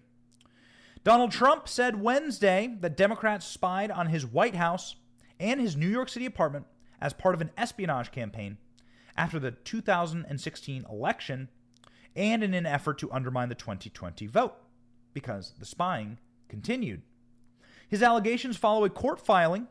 [1.04, 4.96] Donald Trump said Wednesday that Democrats spied on his White House
[5.40, 6.66] and his New York City apartment
[7.02, 8.58] as part of an espionage campaign
[9.16, 11.50] after the 2016 election
[12.16, 14.56] and in an effort to undermine the 2020 vote
[15.14, 17.02] because the spying continued.
[17.88, 19.68] His allegations follow a court filing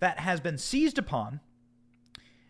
[0.00, 1.40] that has been seized upon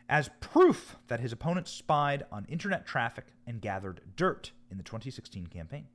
[0.08, 5.46] as proof that his opponent spied on internet traffic and gathered dirt in the 2016
[5.48, 5.86] campaign.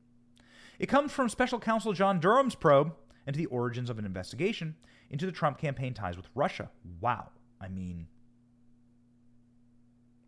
[0.79, 2.93] It comes from special counsel John Durham's probe
[3.25, 4.75] into the origins of an investigation
[5.09, 6.69] into the Trump campaign ties with Russia.
[6.99, 7.29] Wow.
[7.61, 8.07] I mean,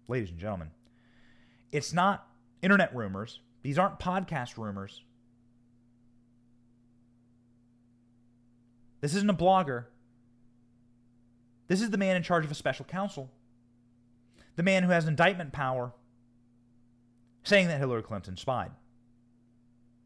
[0.07, 0.71] ladies and gentlemen,
[1.71, 2.27] it's not
[2.61, 3.39] internet rumors.
[3.63, 5.01] These aren't podcast rumors.
[9.01, 9.85] This isn't a blogger.
[11.67, 13.31] This is the man in charge of a special counsel.
[14.55, 15.93] The man who has indictment power
[17.43, 18.71] saying that Hillary Clinton spied.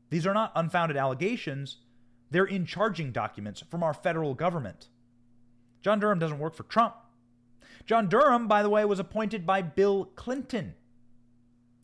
[0.10, 1.78] These are not unfounded allegations.
[2.32, 4.88] They're in charging documents from our federal government.
[5.82, 6.96] John Durham doesn't work for Trump.
[7.86, 10.76] John Durham, by the way, was appointed by Bill Clinton.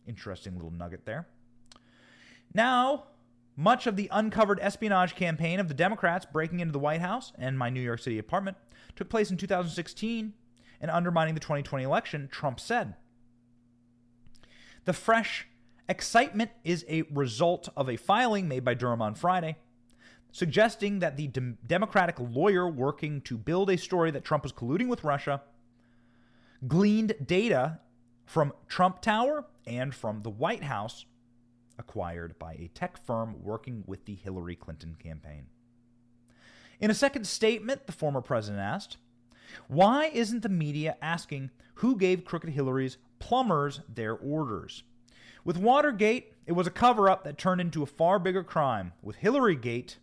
[0.07, 1.27] Interesting little nugget there.
[2.53, 3.05] Now,
[3.55, 7.57] much of the uncovered espionage campaign of the Democrats breaking into the White House and
[7.57, 8.57] my New York City apartment
[8.95, 10.33] took place in 2016
[10.81, 12.95] and undermining the 2020 election, Trump said.
[14.83, 15.47] The fresh
[15.87, 19.57] excitement is a result of a filing made by Durham on Friday,
[20.31, 24.87] suggesting that the de- Democratic lawyer working to build a story that Trump was colluding
[24.87, 25.41] with Russia
[26.67, 27.79] gleaned data
[28.25, 31.05] from Trump Tower and from the White House
[31.77, 35.47] acquired by a tech firm working with the Hillary Clinton campaign.
[36.79, 38.97] In a second statement, the former president asked,
[39.67, 44.83] Why isn't the media asking who gave Crooked Hillary's plumbers their orders?
[45.43, 48.93] With Watergate, it was a cover up that turned into a far bigger crime.
[49.01, 49.97] With Hillary-Gate,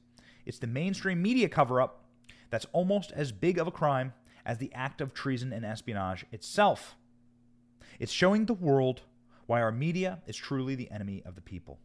[0.47, 2.05] it's the mainstream media cover up
[2.51, 4.13] that's almost as big of a crime
[4.45, 6.97] as the act of treason and espionage itself.
[7.99, 9.03] It's showing the world
[9.53, 11.79] why our media is truly the enemy of the people.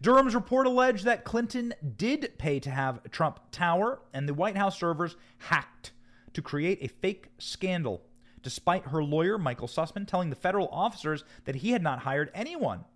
[0.00, 4.80] Durham's report alleged that Clinton did pay to have Trump Tower and the White House
[4.80, 5.92] servers hacked
[6.32, 8.06] to create a fake scandal,
[8.42, 12.86] despite her lawyer, Michael Sussmann, telling the federal officers that he had not hired anyone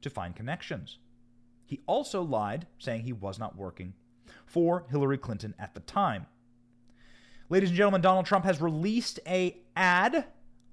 [0.00, 0.98] to find connections.
[1.66, 3.94] He also lied, saying he was not working
[4.46, 6.26] for Hillary Clinton at the time.
[7.48, 10.26] Ladies and gentlemen, Donald Trump has released a ad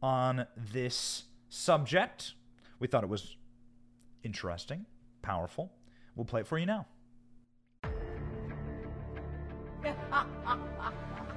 [0.04, 2.34] on this subject.
[2.80, 3.36] We thought it was
[4.24, 4.86] interesting,
[5.22, 5.72] powerful.
[6.16, 6.86] We'll play it for you now.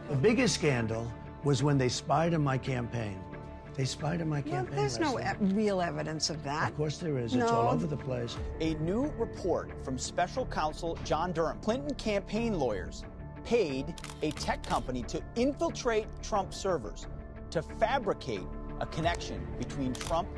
[0.09, 1.11] The biggest scandal
[1.45, 3.19] was when they spied on my campaign.
[3.75, 4.77] They spied on my Well, campaign.
[4.77, 6.71] there's no e- real evidence of that.
[6.73, 7.35] Of course there is.
[7.35, 8.37] It's all over the place.
[8.61, 11.59] A new report from special counsel John Durham.
[11.61, 13.03] Clinton campaign lawyers
[13.45, 17.07] paid a tech company to infiltrate Trump servers
[17.51, 18.47] to fabricate
[18.81, 20.29] a connection between Trump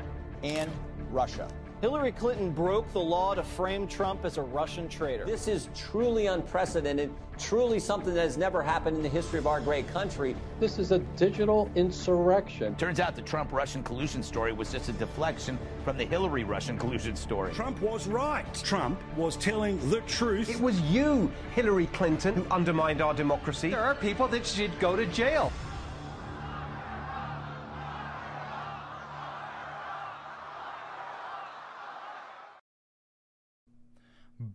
[0.43, 0.69] and
[1.11, 1.47] Russia.
[1.81, 5.25] Hillary Clinton broke the law to frame Trump as a Russian traitor.
[5.25, 9.59] This is truly unprecedented, truly something that has never happened in the history of our
[9.59, 10.35] great country.
[10.59, 12.75] This is a digital insurrection.
[12.75, 16.77] Turns out the Trump Russian collusion story was just a deflection from the Hillary Russian
[16.77, 17.53] collusion story.
[17.53, 18.51] Trump was right.
[18.63, 20.49] Trump was telling the truth.
[20.49, 23.69] It was you, Hillary Clinton, who undermined our democracy.
[23.69, 25.51] There are people that should go to jail.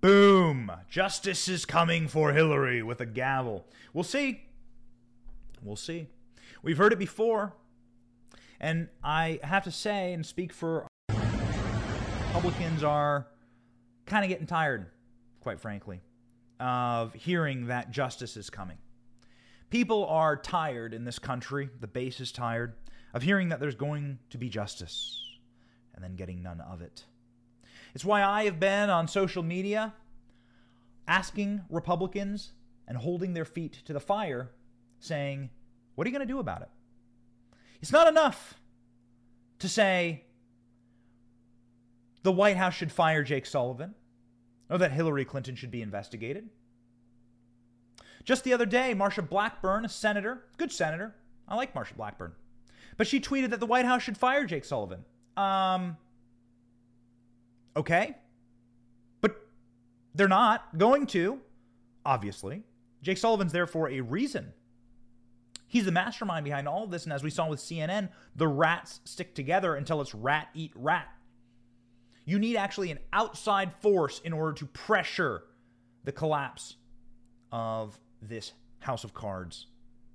[0.00, 0.72] Boom!
[0.88, 3.66] Justice is coming for Hillary with a gavel.
[3.92, 4.44] We'll see.
[5.62, 6.06] We'll see.
[6.62, 7.52] We've heard it before.
[8.60, 10.86] And I have to say and speak for
[12.28, 13.26] Republicans are
[14.06, 14.86] kind of getting tired,
[15.40, 16.00] quite frankly,
[16.58, 18.78] of hearing that justice is coming.
[19.68, 22.74] People are tired in this country, the base is tired,
[23.12, 25.22] of hearing that there's going to be justice
[25.94, 27.04] and then getting none of it.
[27.94, 29.94] It's why I have been on social media
[31.08, 32.52] asking Republicans
[32.86, 34.50] and holding their feet to the fire,
[34.98, 35.50] saying,
[35.94, 36.68] What are you going to do about it?
[37.80, 38.54] It's not enough
[39.58, 40.24] to say
[42.22, 43.94] the White House should fire Jake Sullivan
[44.68, 46.48] or that Hillary Clinton should be investigated.
[48.24, 51.14] Just the other day, Marsha Blackburn, a senator, good senator,
[51.48, 52.32] I like Marsha Blackburn,
[52.96, 55.04] but she tweeted that the White House should fire Jake Sullivan.
[55.36, 55.96] Um,
[57.76, 58.16] Okay?
[59.20, 59.36] But
[60.14, 61.40] they're not going to,
[62.04, 62.62] obviously.
[63.02, 64.52] Jake Sullivan's there for a reason.
[65.66, 69.00] He's the mastermind behind all of this, and as we saw with CNN, the rats
[69.04, 71.08] stick together until it's rat eat rat.
[72.24, 75.44] You need actually an outside force in order to pressure
[76.04, 76.76] the collapse
[77.52, 79.66] of this house of cards,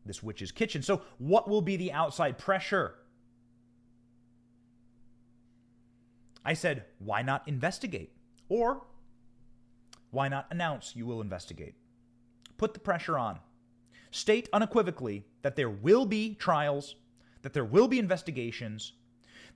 [0.06, 0.82] this witch's kitchen.
[0.82, 2.95] So, what will be the outside pressure?
[6.46, 8.12] I said, why not investigate?
[8.48, 8.86] Or
[10.12, 11.74] why not announce you will investigate?
[12.58, 13.39] Put the pressure on.
[14.12, 16.96] State unequivocally that there will be trials,
[17.41, 18.93] that there will be investigations.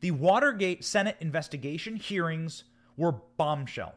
[0.01, 2.63] The Watergate Senate investigation hearings
[2.97, 3.95] were bombshell.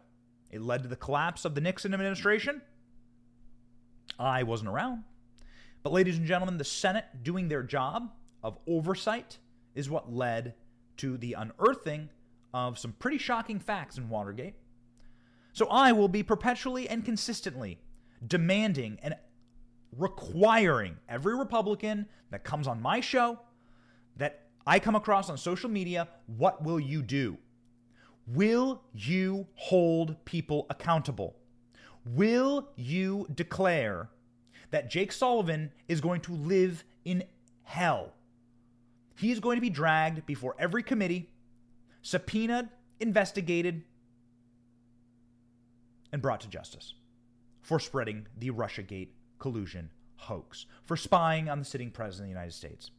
[0.51, 2.61] It led to the collapse of the Nixon administration.
[4.19, 5.05] I wasn't around.
[5.83, 8.13] But, ladies and gentlemen, the Senate doing their job
[8.43, 9.39] of oversight
[9.75, 10.55] is what led
[10.99, 12.11] to the unearthing
[12.55, 14.55] of some pretty shocking facts in Watergate.
[15.53, 17.79] So I will be perpetually and consistently
[18.27, 19.15] demanding and
[19.97, 23.39] requiring every Republican that comes on my show,
[24.17, 27.37] that I come across on social media, what will you do?
[28.27, 31.37] Will you hold people accountable?
[32.07, 34.09] Will you declare
[34.71, 37.25] that Jake Sullivan is going to live in
[37.65, 38.13] hell?
[39.17, 41.31] He is going to be dragged before every committee
[42.03, 42.69] subpoenaed,
[43.01, 43.83] investigated,
[46.13, 46.95] and brought to justice
[47.63, 52.53] for spreading the Russiagate collusion hoax, for spying on the sitting president of the United
[52.55, 52.91] States.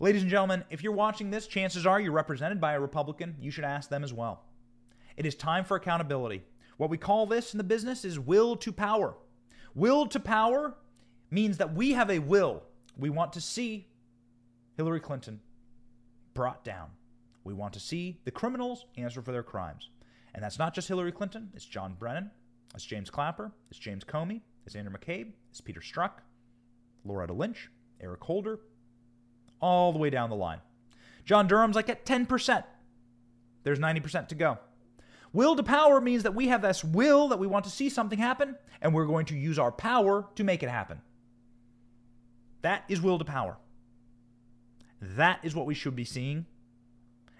[0.00, 3.34] Ladies and gentlemen, if you're watching this, chances are you're represented by a Republican.
[3.40, 4.44] You should ask them as well.
[5.16, 6.44] It is time for accountability.
[6.76, 9.16] What we call this in the business is will to power.
[9.74, 10.76] Will to power
[11.30, 12.62] means that we have a will.
[12.96, 13.88] We want to see
[14.76, 15.40] Hillary Clinton
[16.38, 16.86] brought down.
[17.42, 19.90] We want to see the criminals answer for their crimes.
[20.32, 22.30] And that's not just Hillary Clinton, it's John Brennan,
[22.76, 26.12] it's James Clapper, it's James Comey, it's Andrew McCabe, it's Peter Strzok,
[27.04, 27.68] Loretta Lynch,
[28.00, 28.60] Eric Holder,
[29.60, 30.60] all the way down the line.
[31.24, 32.62] John Durham's like at 10%.
[33.64, 34.58] There's 90% to go.
[35.32, 38.20] Will to power means that we have this will that we want to see something
[38.20, 41.00] happen, and we're going to use our power to make it happen.
[42.62, 43.56] That is will to power.
[45.00, 46.46] That is what we should be seeing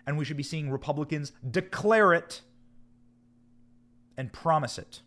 [0.08, 2.40] and we should be seeing Republicans declare it
[4.16, 5.02] and promise it.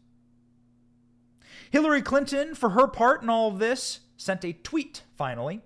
[1.71, 5.61] Hillary Clinton, for her part in all of this, sent a tweet finally.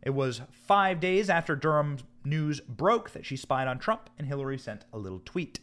[0.00, 4.56] It was five days after Durham news broke that she spied on Trump, and Hillary
[4.56, 5.60] sent a little tweet.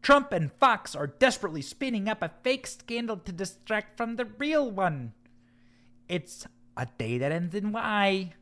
[0.00, 4.70] Trump and Fox are desperately spinning up a fake scandal to distract from the real
[4.70, 5.12] one.
[6.08, 6.46] It's
[6.78, 8.32] a day that ends in Y.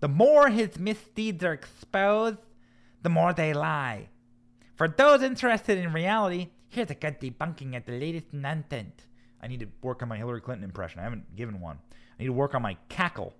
[0.00, 2.38] The more his misdeeds are exposed,
[3.02, 4.08] the more they lie.
[4.74, 9.06] For those interested in reality, here's a good debunking of the latest nonsense.
[9.42, 11.00] I need to work on my Hillary Clinton impression.
[11.00, 11.78] I haven't given one.
[11.92, 13.34] I need to work on my cackle,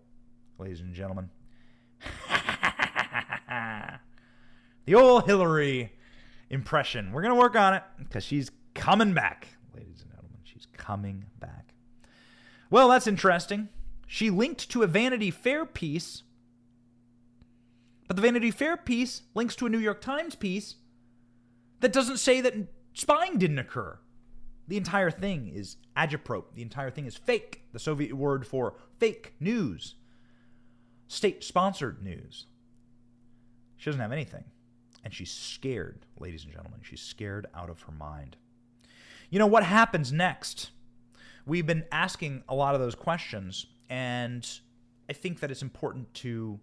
[0.58, 1.30] ladies and gentlemen.
[4.86, 5.92] the old Hillary
[6.48, 7.12] impression.
[7.12, 10.38] We're going to work on it because she's coming back, ladies and gentlemen.
[10.44, 11.74] She's coming back.
[12.70, 13.68] Well, that's interesting.
[14.06, 16.22] She linked to a Vanity Fair piece
[18.06, 20.76] but the Vanity Fair piece links to a New York Times piece
[21.80, 22.54] that doesn't say that
[22.94, 23.98] spying didn't occur.
[24.68, 26.44] The entire thing is agitprop.
[26.54, 27.62] The entire thing is fake.
[27.72, 29.94] The Soviet word for fake news.
[31.08, 32.46] State sponsored news.
[33.76, 34.44] She doesn't have anything.
[35.04, 36.80] And she's scared, ladies and gentlemen.
[36.82, 38.36] She's scared out of her mind.
[39.30, 40.70] You know, what happens next?
[41.44, 44.48] We've been asking a lot of those questions, and
[45.08, 46.58] I think that it's important to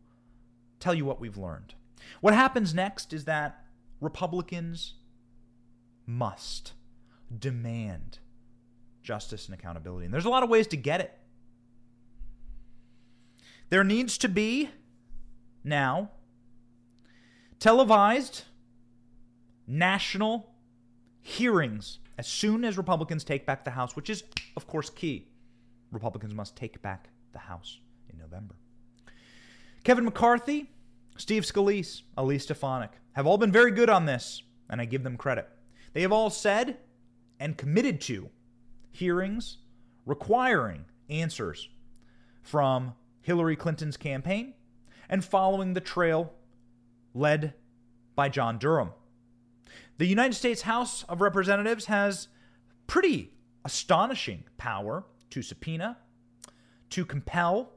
[0.84, 1.74] tell you what we've learned.
[2.22, 3.64] What happens next is that
[4.02, 4.96] Republicans
[6.06, 6.74] must
[7.40, 8.20] demand
[9.02, 10.06] justice and accountability.
[10.06, 11.18] And there's a lot of ways to get it.
[13.70, 14.70] There needs to be
[15.64, 16.12] now
[17.60, 18.44] televised
[19.66, 20.54] national
[21.22, 24.24] hearings as soon as Republicans take back the House, which is,
[24.58, 25.30] of course, key.
[25.92, 27.80] Republicans must take back the House
[28.12, 28.56] in November.
[29.84, 30.70] Kevin McCarthy,
[31.18, 35.18] Steve Scalise, Elise Stefanik have all been very good on this, and I give them
[35.18, 35.48] credit.
[35.94, 36.78] They have all said
[37.40, 38.30] and committed to
[38.92, 39.58] hearings
[40.06, 41.70] requiring answers
[42.42, 44.54] from Hillary Clinton's campaign
[45.10, 46.34] and following the trail
[47.14, 47.54] led
[48.16, 48.92] by John Durham.
[49.98, 52.28] The United States House of Representatives has
[52.88, 53.34] pretty
[53.64, 55.98] astonishing power to subpoena,
[56.90, 57.74] to compel,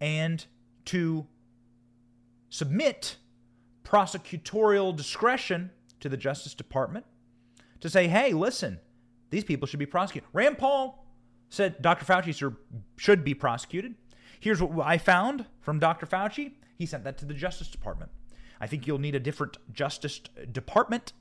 [0.00, 0.44] and
[0.86, 1.26] to
[2.48, 3.16] submit
[3.84, 5.70] prosecutorial discretion
[6.00, 7.06] to the Justice Department
[7.80, 8.78] to say, hey, listen,
[9.30, 10.28] these people should be prosecuted.
[10.32, 11.06] Rand Paul
[11.48, 12.04] said Dr.
[12.04, 12.56] Fauci
[12.96, 13.94] should be prosecuted.
[14.40, 16.06] Here's what I found from Dr.
[16.06, 16.52] Fauci.
[16.76, 18.10] He sent that to the Justice Department.
[18.60, 20.20] I think you'll need a different Justice
[20.52, 21.12] Department.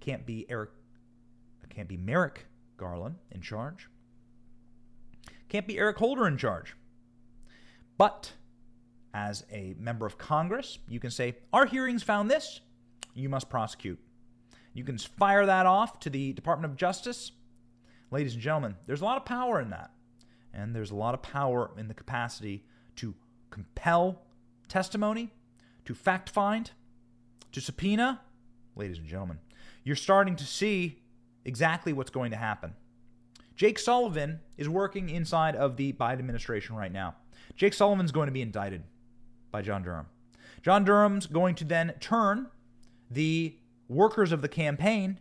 [0.00, 0.70] Can't be Eric,
[1.70, 3.88] can't be Merrick Garland in charge.
[5.48, 6.76] Can't be Eric Holder in charge.
[7.96, 8.32] But
[9.14, 12.60] as a member of Congress, you can say, Our hearings found this,
[13.14, 13.98] you must prosecute.
[14.74, 17.30] You can fire that off to the Department of Justice.
[18.10, 19.92] Ladies and gentlemen, there's a lot of power in that.
[20.52, 22.64] And there's a lot of power in the capacity
[22.96, 23.14] to
[23.50, 24.22] compel
[24.68, 25.32] testimony,
[25.84, 26.72] to fact find,
[27.52, 28.20] to subpoena.
[28.74, 29.38] Ladies and gentlemen,
[29.84, 30.98] you're starting to see
[31.44, 32.74] exactly what's going to happen.
[33.54, 37.14] Jake Sullivan is working inside of the Biden administration right now.
[37.56, 38.82] Jake Sullivan's going to be indicted
[39.54, 40.06] by John Durham.
[40.62, 42.48] John Durham's going to then turn
[43.08, 43.54] the
[43.88, 45.20] workers of the campaign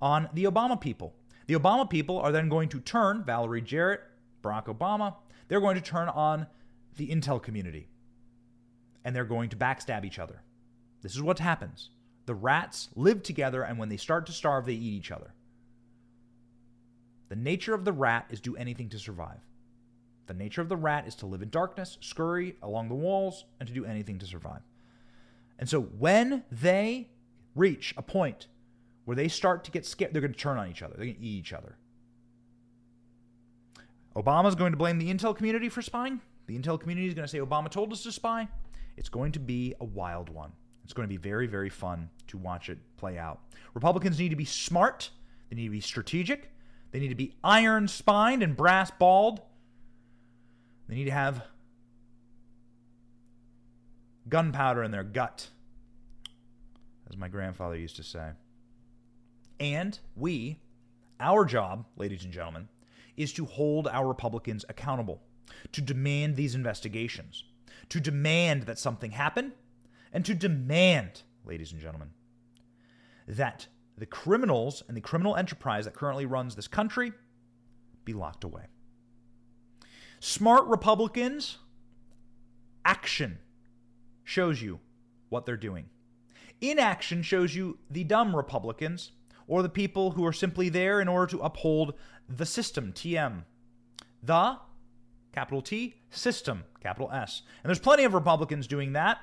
[0.00, 1.16] on the Obama people.
[1.48, 4.02] The Obama people are then going to turn Valerie Jarrett,
[4.40, 5.16] Barack Obama,
[5.48, 6.46] they're going to turn on
[6.96, 7.88] the intel community.
[9.04, 10.44] And they're going to backstab each other.
[11.02, 11.90] This is what happens.
[12.26, 15.34] The rats live together, and when they start to starve, they eat each other.
[17.30, 19.40] The nature of the rat is do anything to survive.
[20.26, 23.68] The nature of the rat is to live in darkness, scurry along the walls, and
[23.68, 24.62] to do anything to survive.
[25.58, 27.08] And so when they
[27.54, 28.46] reach a point
[29.04, 30.94] where they start to get scared, they're going to turn on each other.
[30.96, 31.76] They're going to eat each other.
[34.14, 36.20] Obama's going to blame the intel community for spying.
[36.46, 38.48] The intel community is going to say Obama told us to spy.
[38.96, 40.52] It's going to be a wild one.
[40.84, 43.40] It's going to be very, very fun to watch it play out.
[43.74, 45.10] Republicans need to be smart.
[45.48, 46.50] They need to be strategic.
[46.90, 49.40] They need to be iron spined and brass balled.
[50.92, 51.42] They need to have
[54.28, 55.48] gunpowder in their gut,
[57.08, 58.32] as my grandfather used to say.
[59.58, 60.58] And we,
[61.18, 62.68] our job, ladies and gentlemen,
[63.16, 65.22] is to hold our Republicans accountable,
[65.72, 67.44] to demand these investigations,
[67.88, 69.54] to demand that something happen,
[70.12, 72.10] and to demand, ladies and gentlemen,
[73.26, 73.66] that
[73.96, 77.12] the criminals and the criminal enterprise that currently runs this country
[78.04, 78.66] be locked away.
[80.24, 81.58] Smart Republicans,
[82.84, 83.40] action
[84.22, 84.78] shows you
[85.30, 85.86] what they're doing.
[86.60, 89.10] Inaction shows you the dumb Republicans
[89.48, 91.94] or the people who are simply there in order to uphold
[92.28, 93.42] the system, TM.
[94.22, 94.58] The,
[95.32, 97.42] capital T, system, capital S.
[97.64, 99.18] And there's plenty of Republicans doing that,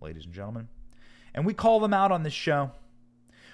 [0.00, 0.68] ladies and gentlemen.
[1.34, 2.70] And we call them out on this show.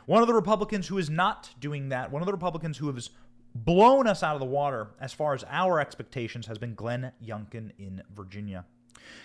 [0.07, 3.11] One of the Republicans who is not doing that, one of the Republicans who has
[3.55, 7.73] blown us out of the water as far as our expectations has been Glenn Youngkin
[7.79, 8.65] in Virginia.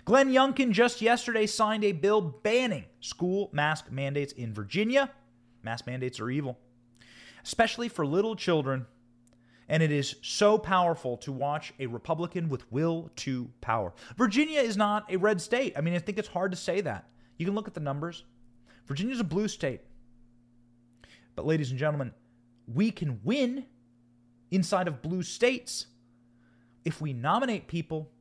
[0.06, 5.12] Glenn Youngkin just yesterday signed a bill banning school mask mandates in Virginia.
[5.62, 6.58] Mask mandates are evil,
[7.44, 8.86] especially for little children.
[9.70, 13.94] And it is so powerful to watch a Republican with will to power.
[14.18, 15.74] Virginia is not a red state.
[15.78, 17.10] I mean, I think it's hard to say that.
[17.38, 18.26] You can look at the numbers.
[18.88, 19.80] Virginia is a blue state.
[21.36, 22.14] But, ladies and gentlemen,
[22.68, 23.66] we can win
[24.54, 25.88] inside of blue states
[26.86, 28.12] if we nominate people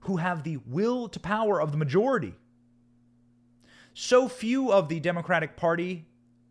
[0.00, 2.34] who have the will to power of the majority.
[3.94, 6.06] So few of the Democratic Party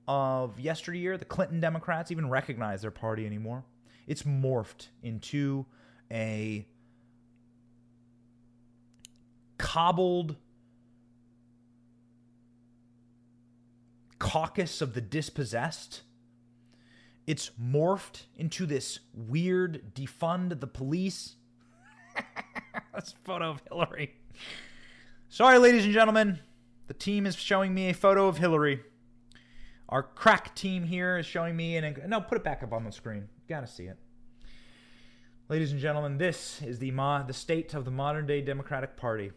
[0.08, 3.64] of yesteryear, the Clinton Democrats, even recognize their party anymore.
[4.08, 5.66] It's morphed into
[6.12, 6.66] a
[9.58, 10.36] cobbled
[14.18, 16.02] caucus of the dispossessed
[17.30, 21.36] it's morphed into this weird defund the police.
[22.92, 24.16] That's a photo of Hillary.
[25.28, 26.40] Sorry, ladies and gentlemen.
[26.88, 28.82] The team is showing me a photo of Hillary.
[29.90, 32.02] Our crack team here is showing me an.
[32.08, 33.28] No, put it back up on the screen.
[33.48, 34.00] You gotta see it.
[35.50, 39.34] Ladies and gentlemen, this is the, mo- the state of the modern day Democratic Party.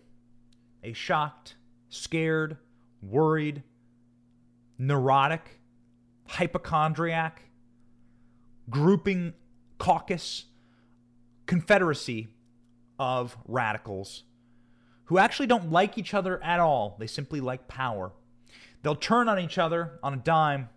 [0.83, 1.57] A shocked,
[1.91, 2.57] scared,
[3.03, 3.63] worried,
[4.79, 5.61] neurotic,
[6.27, 7.43] hypochondriac,
[8.71, 9.35] grouping,
[9.79, 10.47] caucus,
[11.47, 12.29] confederacy
[12.99, 14.25] of radicals
[15.07, 16.97] who actually don't like each other at all.
[16.99, 18.13] They simply like power.
[18.83, 20.69] They'll turn on each other on a dime,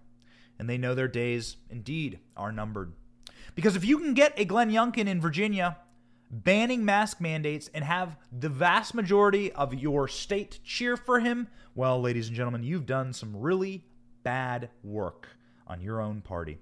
[0.60, 2.94] and they know their days indeed are numbered.
[3.56, 5.78] Because if you can get a Glenn Youngkin in Virginia
[6.30, 12.02] banning mask mandates and have the vast majority of your state cheer for him, well,
[12.02, 13.86] ladies and gentlemen, you've done some really
[14.24, 15.30] bad work
[15.68, 16.60] on your own party.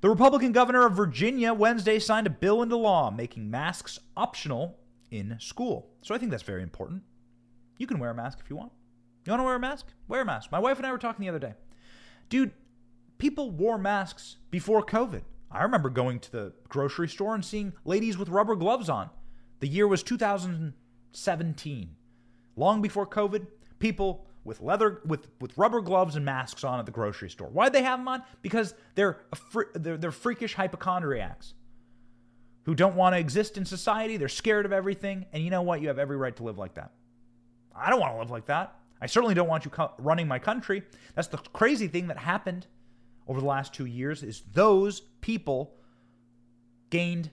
[0.00, 4.78] The Republican governor of Virginia Wednesday signed a bill into law making masks optional
[5.10, 5.90] in school.
[6.00, 7.02] So I think that's very important.
[7.76, 8.72] You can wear a mask if you want.
[9.26, 9.86] You want to wear a mask?
[10.08, 10.50] Wear a mask.
[10.50, 11.52] My wife and I were talking the other day.
[12.30, 12.52] Dude,
[13.18, 15.22] people wore masks before COVID.
[15.50, 19.10] I remember going to the grocery store and seeing ladies with rubber gloves on.
[19.58, 21.96] The year was 2017.
[22.56, 23.46] Long before COVID,
[23.78, 27.48] people with leather with with rubber gloves and masks on at the grocery store.
[27.48, 28.22] Why'd they have them on?
[28.42, 31.54] Because they're fr- they're, they're freakish hypochondriacs
[32.64, 34.16] who don't want to exist in society.
[34.16, 35.80] They're scared of everything, and you know what?
[35.80, 36.92] You have every right to live like that.
[37.74, 38.76] I don't want to live like that.
[39.00, 40.82] I certainly don't want you co- running my country.
[41.14, 42.66] That's the crazy thing that happened
[43.26, 45.74] over the last 2 years is those people
[46.90, 47.30] gained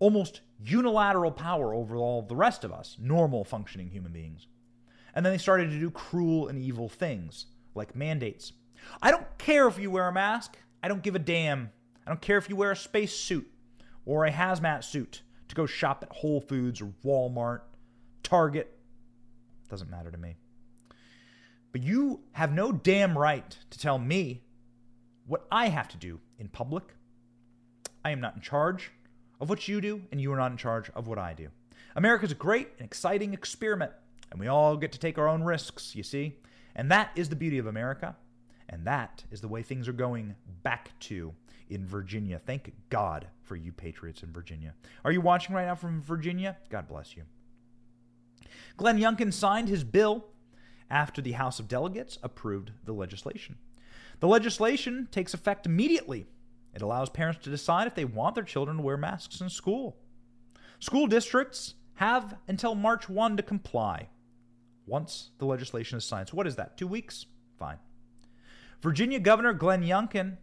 [0.00, 4.48] almost unilateral power over all the rest of us, normal functioning human beings.
[5.14, 8.52] And then they started to do cruel and evil things, like mandates.
[9.00, 10.56] I don't care if you wear a mask.
[10.82, 11.70] I don't give a damn.
[12.06, 13.48] I don't care if you wear a space suit
[14.04, 17.60] or a hazmat suit to go shop at Whole Foods or Walmart,
[18.22, 18.76] Target.
[19.68, 20.36] Doesn't matter to me.
[21.72, 24.42] But you have no damn right to tell me
[25.26, 26.84] what I have to do in public.
[28.04, 28.90] I am not in charge
[29.40, 31.48] of what you do, and you are not in charge of what I do.
[31.96, 33.92] America is a great and exciting experiment,
[34.32, 36.38] and we all get to take our own risks, you see?
[36.74, 38.16] And that is the beauty of America,
[38.68, 41.34] and that is the way things are going back to
[41.68, 42.40] in Virginia.
[42.44, 44.72] Thank God for you patriots in Virginia.
[45.04, 46.56] Are you watching right now from Virginia?
[46.70, 47.24] God bless you.
[48.78, 50.24] Glenn Youngkin signed his bill
[50.90, 53.56] after the House of Delegates approved the legislation.
[54.20, 56.26] The legislation takes effect immediately.
[56.74, 59.98] It allows parents to decide if they want their children to wear masks in school.
[60.80, 64.08] School districts have until March 1 to comply
[64.86, 66.28] once the legislation is signed.
[66.28, 66.76] So, what is that?
[66.76, 67.26] Two weeks?
[67.58, 67.78] Fine.
[68.80, 70.36] Virginia Governor Glenn Youngkin,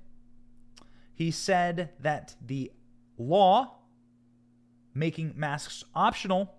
[1.14, 2.72] he said that the
[3.18, 3.76] law
[4.94, 6.54] making masks optional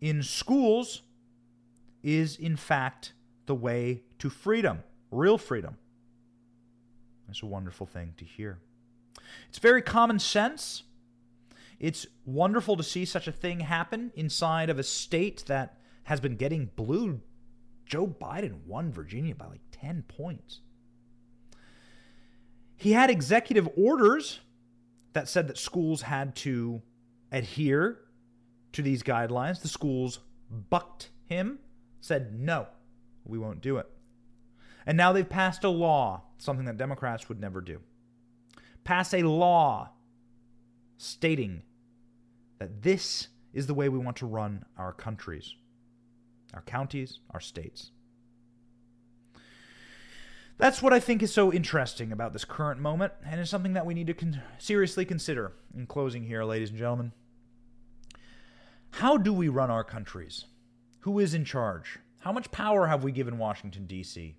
[0.00, 1.02] in schools
[2.02, 3.12] is, in fact,
[3.46, 5.76] the way to freedom, real freedom.
[7.28, 8.58] It's a wonderful thing to hear.
[9.48, 10.84] It's very common sense.
[11.80, 16.36] It's wonderful to see such a thing happen inside of a state that has been
[16.36, 17.20] getting blue.
[17.84, 20.60] Joe Biden won Virginia by like 10 points.
[22.76, 24.40] He had executive orders
[25.14, 26.80] that said that schools had to
[27.32, 27.98] adhere
[28.72, 29.62] to these guidelines.
[29.62, 31.58] The schools bucked him,
[32.00, 32.68] said, no,
[33.24, 33.88] we won't do it.
[34.86, 37.80] And now they've passed a law, something that Democrats would never do.
[38.84, 39.90] Pass a law
[40.98, 41.62] stating
[42.58, 45.56] that this is the way we want to run our countries,
[46.54, 47.90] our counties, our states.
[50.58, 53.84] That's what I think is so interesting about this current moment, and it's something that
[53.84, 57.12] we need to con- seriously consider in closing here, ladies and gentlemen.
[58.92, 60.46] How do we run our countries?
[61.00, 61.98] Who is in charge?
[62.20, 64.36] How much power have we given Washington, D.C.?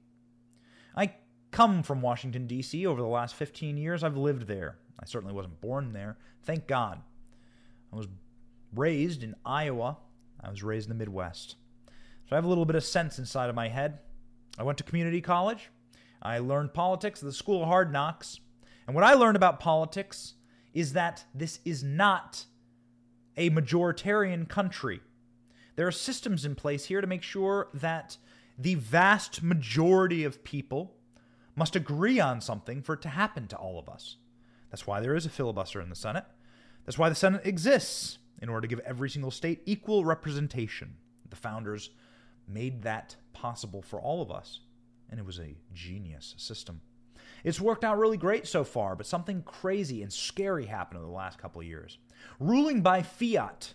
[0.96, 1.14] I
[1.52, 2.86] come from Washington, D.C.
[2.88, 4.04] over the last 15 years.
[4.04, 4.80] I've lived there.
[5.00, 6.18] I certainly wasn't born there.
[6.44, 7.02] Thank God.
[7.94, 8.08] I was
[8.74, 9.98] raised in Iowa.
[10.44, 11.56] I was raised in the Midwest.
[12.28, 14.00] So I have a little bit of sense inside of my head.
[14.60, 15.70] I went to community college.
[16.22, 18.42] I learned politics at the School of Hard Knocks.
[18.86, 20.34] And what I learned about politics
[20.74, 22.46] is that this is not
[23.38, 25.00] a majoritarian country.
[25.78, 28.18] There are systems in place here to make sure that
[28.58, 30.98] the vast majority of people
[31.56, 34.18] must agree on something for it to happen to all of us.
[34.70, 36.26] That's why there is a filibuster in the Senate.
[36.86, 40.96] That's why the Senate exists, in order to give every single state equal representation.
[41.30, 41.92] The founders
[42.48, 44.62] made that possible for all of us,
[45.10, 46.82] and it was a genius system.
[47.44, 51.12] It's worked out really great so far, but something crazy and scary happened in the
[51.14, 51.98] last couple of years.
[52.40, 53.74] Ruling by fiat,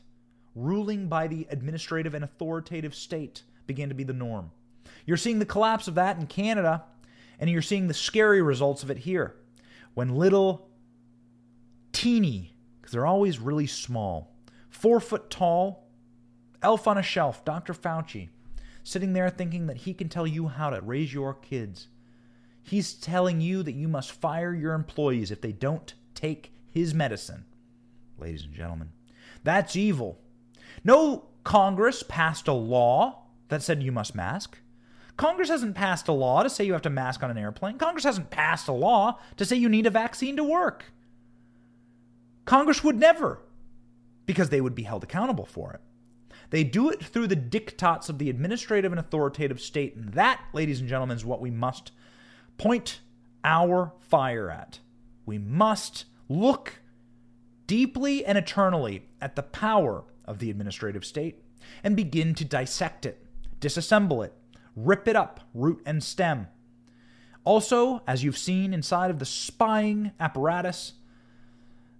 [0.54, 4.50] ruling by the administrative and authoritative state began to be the norm.
[5.06, 6.84] You're seeing the collapse of that in Canada,
[7.38, 9.36] and you're seeing the scary results of it here.
[9.94, 10.68] When little,
[11.92, 14.34] teeny, because they're always really small,
[14.70, 15.88] four foot tall,
[16.62, 17.74] elf on a shelf, Dr.
[17.74, 18.28] Fauci,
[18.82, 21.88] sitting there thinking that he can tell you how to raise your kids.
[22.62, 27.44] He's telling you that you must fire your employees if they don't take his medicine.
[28.18, 28.90] Ladies and gentlemen,
[29.42, 30.20] that's evil.
[30.84, 34.58] No Congress passed a law that said you must mask.
[35.16, 37.78] Congress hasn't passed a law to say you have to mask on an airplane.
[37.78, 40.86] Congress hasn't passed a law to say you need a vaccine to work.
[42.44, 43.40] Congress would never,
[44.26, 45.80] because they would be held accountable for it.
[46.52, 49.96] They do it through the diktats of the administrative and authoritative state.
[49.96, 51.90] And that, ladies and gentlemen, is what we must
[52.58, 53.00] point
[53.42, 54.78] our fire at.
[55.26, 56.80] We must look
[57.66, 61.42] deeply and eternally at the power of the administrative state
[61.82, 63.24] and begin to dissect it,
[63.60, 64.34] disassemble it,
[64.76, 66.48] Rip it up, root and stem.
[67.44, 70.94] Also, as you've seen inside of the spying apparatus,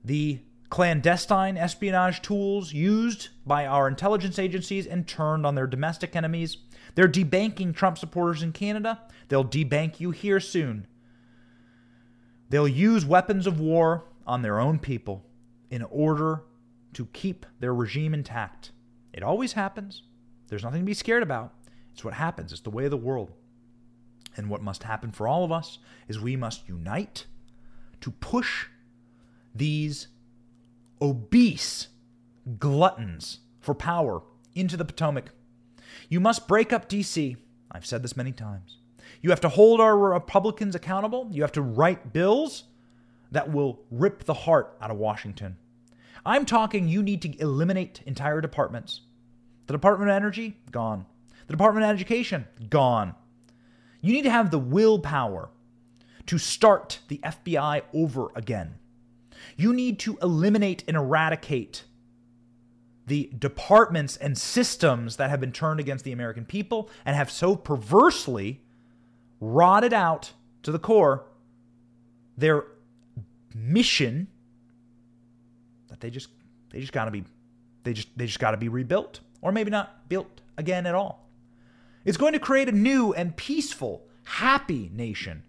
[0.04, 0.40] the
[0.72, 6.56] clandestine espionage tools used by our intelligence agencies and turned on their domestic enemies.
[6.94, 9.02] They're debanking Trump supporters in Canada.
[9.28, 10.86] They'll debank you here soon.
[12.48, 15.26] They'll use weapons of war on their own people
[15.70, 16.44] in order
[16.94, 18.72] to keep their regime intact.
[19.12, 20.04] It always happens.
[20.48, 21.52] There's nothing to be scared about.
[21.92, 23.32] It's what happens, it's the way of the world.
[24.38, 27.26] And what must happen for all of us is we must unite
[28.00, 28.68] to push
[29.54, 30.08] these
[31.02, 31.88] obese
[32.58, 34.22] gluttons for power
[34.54, 35.30] into the Potomac.
[36.08, 37.36] You must break up DC.
[37.70, 38.78] I've said this many times.
[39.20, 41.28] You have to hold our Republicans accountable.
[41.32, 42.64] You have to write bills
[43.32, 45.56] that will rip the heart out of Washington.
[46.24, 49.00] I'm talking you need to eliminate entire departments.
[49.66, 51.06] The Department of Energy, gone.
[51.46, 53.14] The Department of Education, gone.
[54.00, 55.50] You need to have the willpower
[56.26, 58.74] to start the FBI over again.
[59.56, 61.84] You need to eliminate and eradicate
[63.06, 67.56] the departments and systems that have been turned against the American people and have so
[67.56, 68.60] perversely
[69.40, 70.32] rotted out
[70.62, 71.24] to the core
[72.38, 72.64] their
[73.54, 74.28] mission
[75.88, 76.28] that they just
[76.70, 77.24] they just got to be
[77.82, 81.28] they just they just got to be rebuilt or maybe not built again at all.
[82.04, 85.42] It's going to create a new and peaceful, happy nation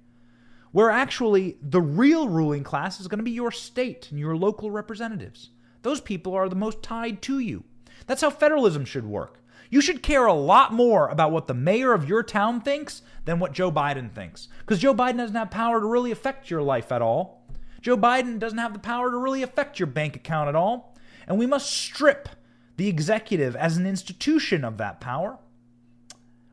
[0.74, 4.70] where actually the real ruling class is going to be your state and your local
[4.70, 5.52] representatives.
[5.84, 7.64] Those people are the most tied to you.
[8.06, 9.40] That's how federalism should work.
[9.70, 13.40] You should care a lot more about what the mayor of your town thinks than
[13.40, 14.50] what Joe Biden thinks.
[14.60, 17.48] Because Joe Biden doesn't have power to really affect your life at all.
[17.82, 20.96] Joe Biden doesn't have the power to really affect your bank account at all.
[21.28, 22.30] And we must strip
[22.76, 25.40] the executive as an institution of that power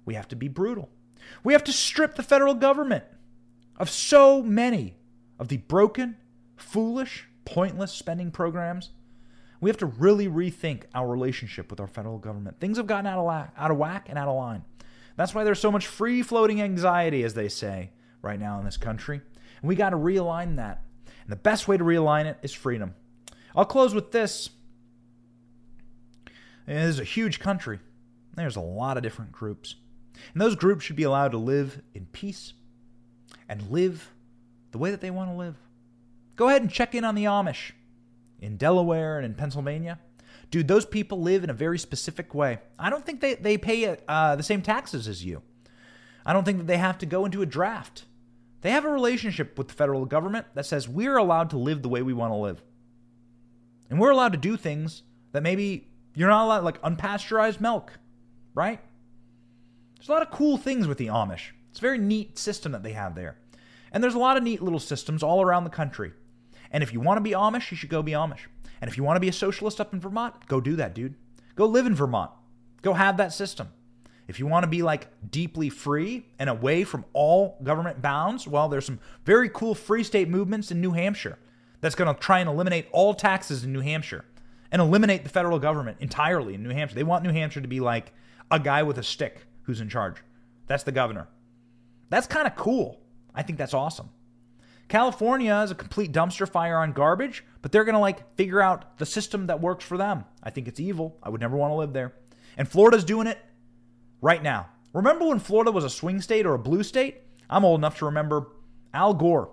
[0.05, 0.89] we have to be brutal.
[1.45, 3.05] We have to strip the federal government
[3.81, 4.95] of so many
[5.39, 6.16] of the broken,
[6.55, 8.91] foolish, pointless spending programs.
[9.61, 12.61] We have to really rethink our relationship with our federal government.
[12.61, 14.64] Things have gotten out of, la- out of whack and out of line.
[15.16, 18.76] That's why there's so much free floating anxiety, as they say, right now in this
[18.76, 19.22] country.
[19.61, 20.85] And we got to realign that.
[21.07, 22.95] And the best way to realign it is freedom.
[23.57, 24.51] I'll close with this.
[26.66, 27.81] It is a huge country.
[28.35, 29.74] There's a lot of different groups.
[30.35, 32.53] And those groups should be allowed to live in peace
[33.51, 34.11] and live
[34.70, 35.57] the way that they want to live.
[36.36, 37.72] Go ahead and check in on the Amish
[38.38, 39.98] in Delaware and in Pennsylvania.
[40.51, 42.61] Dude, those people live in a very specific way.
[42.78, 45.42] I don't think they, they pay uh, the same taxes as you.
[46.24, 48.05] I don't think that they have to go into a draft.
[48.62, 51.88] They have a relationship with the federal government that says we're allowed to live the
[51.88, 52.62] way we want to live.
[53.90, 57.98] And we're allowed to do things that maybe you're not allowed, like unpasteurized milk,
[58.55, 58.80] right?
[59.96, 61.51] There's a lot of cool things with the Amish.
[61.70, 63.36] It's a very neat system that they have there.
[63.93, 66.12] And there's a lot of neat little systems all around the country.
[66.70, 68.47] And if you want to be Amish, you should go be Amish.
[68.80, 71.14] And if you want to be a socialist up in Vermont, go do that, dude.
[71.57, 72.30] Go live in Vermont.
[72.82, 73.68] Go have that system.
[74.28, 78.68] If you want to be like deeply free and away from all government bounds, well,
[78.68, 81.36] there's some very cool free state movements in New Hampshire
[81.80, 84.24] that's going to try and eliminate all taxes in New Hampshire
[84.70, 86.95] and eliminate the federal government entirely in New Hampshire.
[86.95, 88.12] They want New Hampshire to be like
[88.53, 90.18] a guy with a stick who's in charge.
[90.68, 91.26] That's the governor.
[92.09, 92.99] That's kind of cool.
[93.35, 94.11] I think that's awesome.
[94.89, 98.99] California is a complete dumpster fire on garbage, but they're going to like figure out
[98.99, 100.24] the system that works for them.
[100.43, 101.16] I think it's evil.
[101.22, 102.14] I would never want to live there.
[102.57, 103.39] And Florida's doing it
[104.20, 104.68] right now.
[104.93, 107.18] Remember when Florida was a swing state or a blue state?
[107.49, 108.49] I'm old enough to remember
[108.93, 109.53] Al Gore.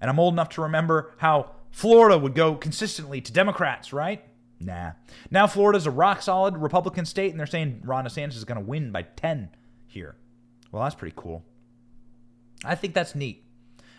[0.00, 4.22] And I'm old enough to remember how Florida would go consistently to Democrats, right?
[4.60, 4.92] Nah.
[5.30, 8.64] Now Florida's a rock solid Republican state, and they're saying Ron DeSantis is going to
[8.64, 9.50] win by 10
[9.86, 10.16] here.
[10.70, 11.44] Well, that's pretty cool.
[12.64, 13.44] I think that's neat.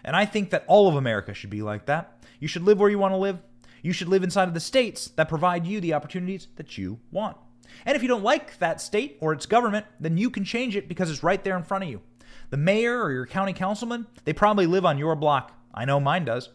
[0.04, 2.24] And I think that all of America should be like that.
[2.40, 3.40] You should live where you want to live.
[3.82, 7.38] You should live inside of the states that provide you the opportunities that you want.
[7.86, 10.88] And if you don't like that state or its government, then you can change it
[10.88, 12.02] because it's right there in front of you.
[12.50, 15.52] The mayor or your county councilman, they probably live on your block.
[15.74, 16.50] I know mine does.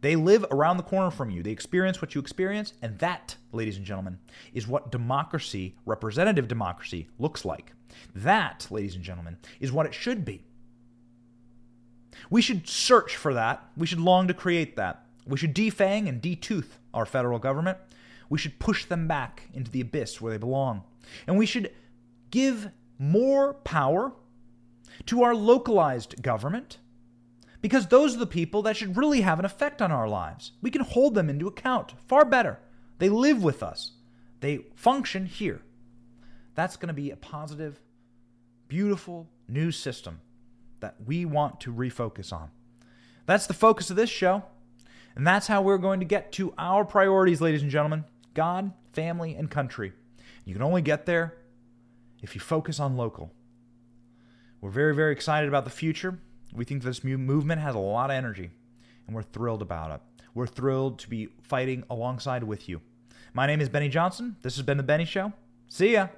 [0.00, 1.42] They live around the corner from you.
[1.42, 2.74] They experience what you experience.
[2.82, 4.18] And that, ladies and gentlemen,
[4.52, 7.72] is what democracy, representative democracy, looks like.
[8.14, 10.44] That, ladies and gentlemen, is what it should be.
[12.30, 13.68] We should search for that.
[13.76, 15.04] We should long to create that.
[15.26, 17.78] We should defang and detooth our federal government.
[18.30, 20.84] We should push them back into the abyss where they belong.
[21.26, 21.72] And we should
[22.30, 24.12] give more power
[25.06, 26.78] to our localized government
[27.60, 30.52] because those are the people that should really have an effect on our lives.
[30.60, 32.58] We can hold them into account far better.
[32.98, 33.92] They live with us,
[34.40, 35.62] they function here.
[36.54, 37.80] That's going to be a positive,
[38.66, 40.20] beautiful new system
[40.80, 42.50] that we want to refocus on.
[43.26, 44.44] That's the focus of this show.
[45.14, 48.04] And that's how we're going to get to our priorities, ladies and gentlemen
[48.34, 49.92] God, family, and country.
[50.44, 51.34] You can only get there
[52.22, 53.32] if you focus on local.
[54.60, 56.18] We're very, very excited about the future.
[56.52, 58.50] We think this movement has a lot of energy,
[59.06, 60.00] and we're thrilled about it.
[60.34, 62.80] We're thrilled to be fighting alongside with you.
[63.34, 64.36] My name is Benny Johnson.
[64.42, 65.32] This has been The Benny Show.
[65.68, 66.08] See ya.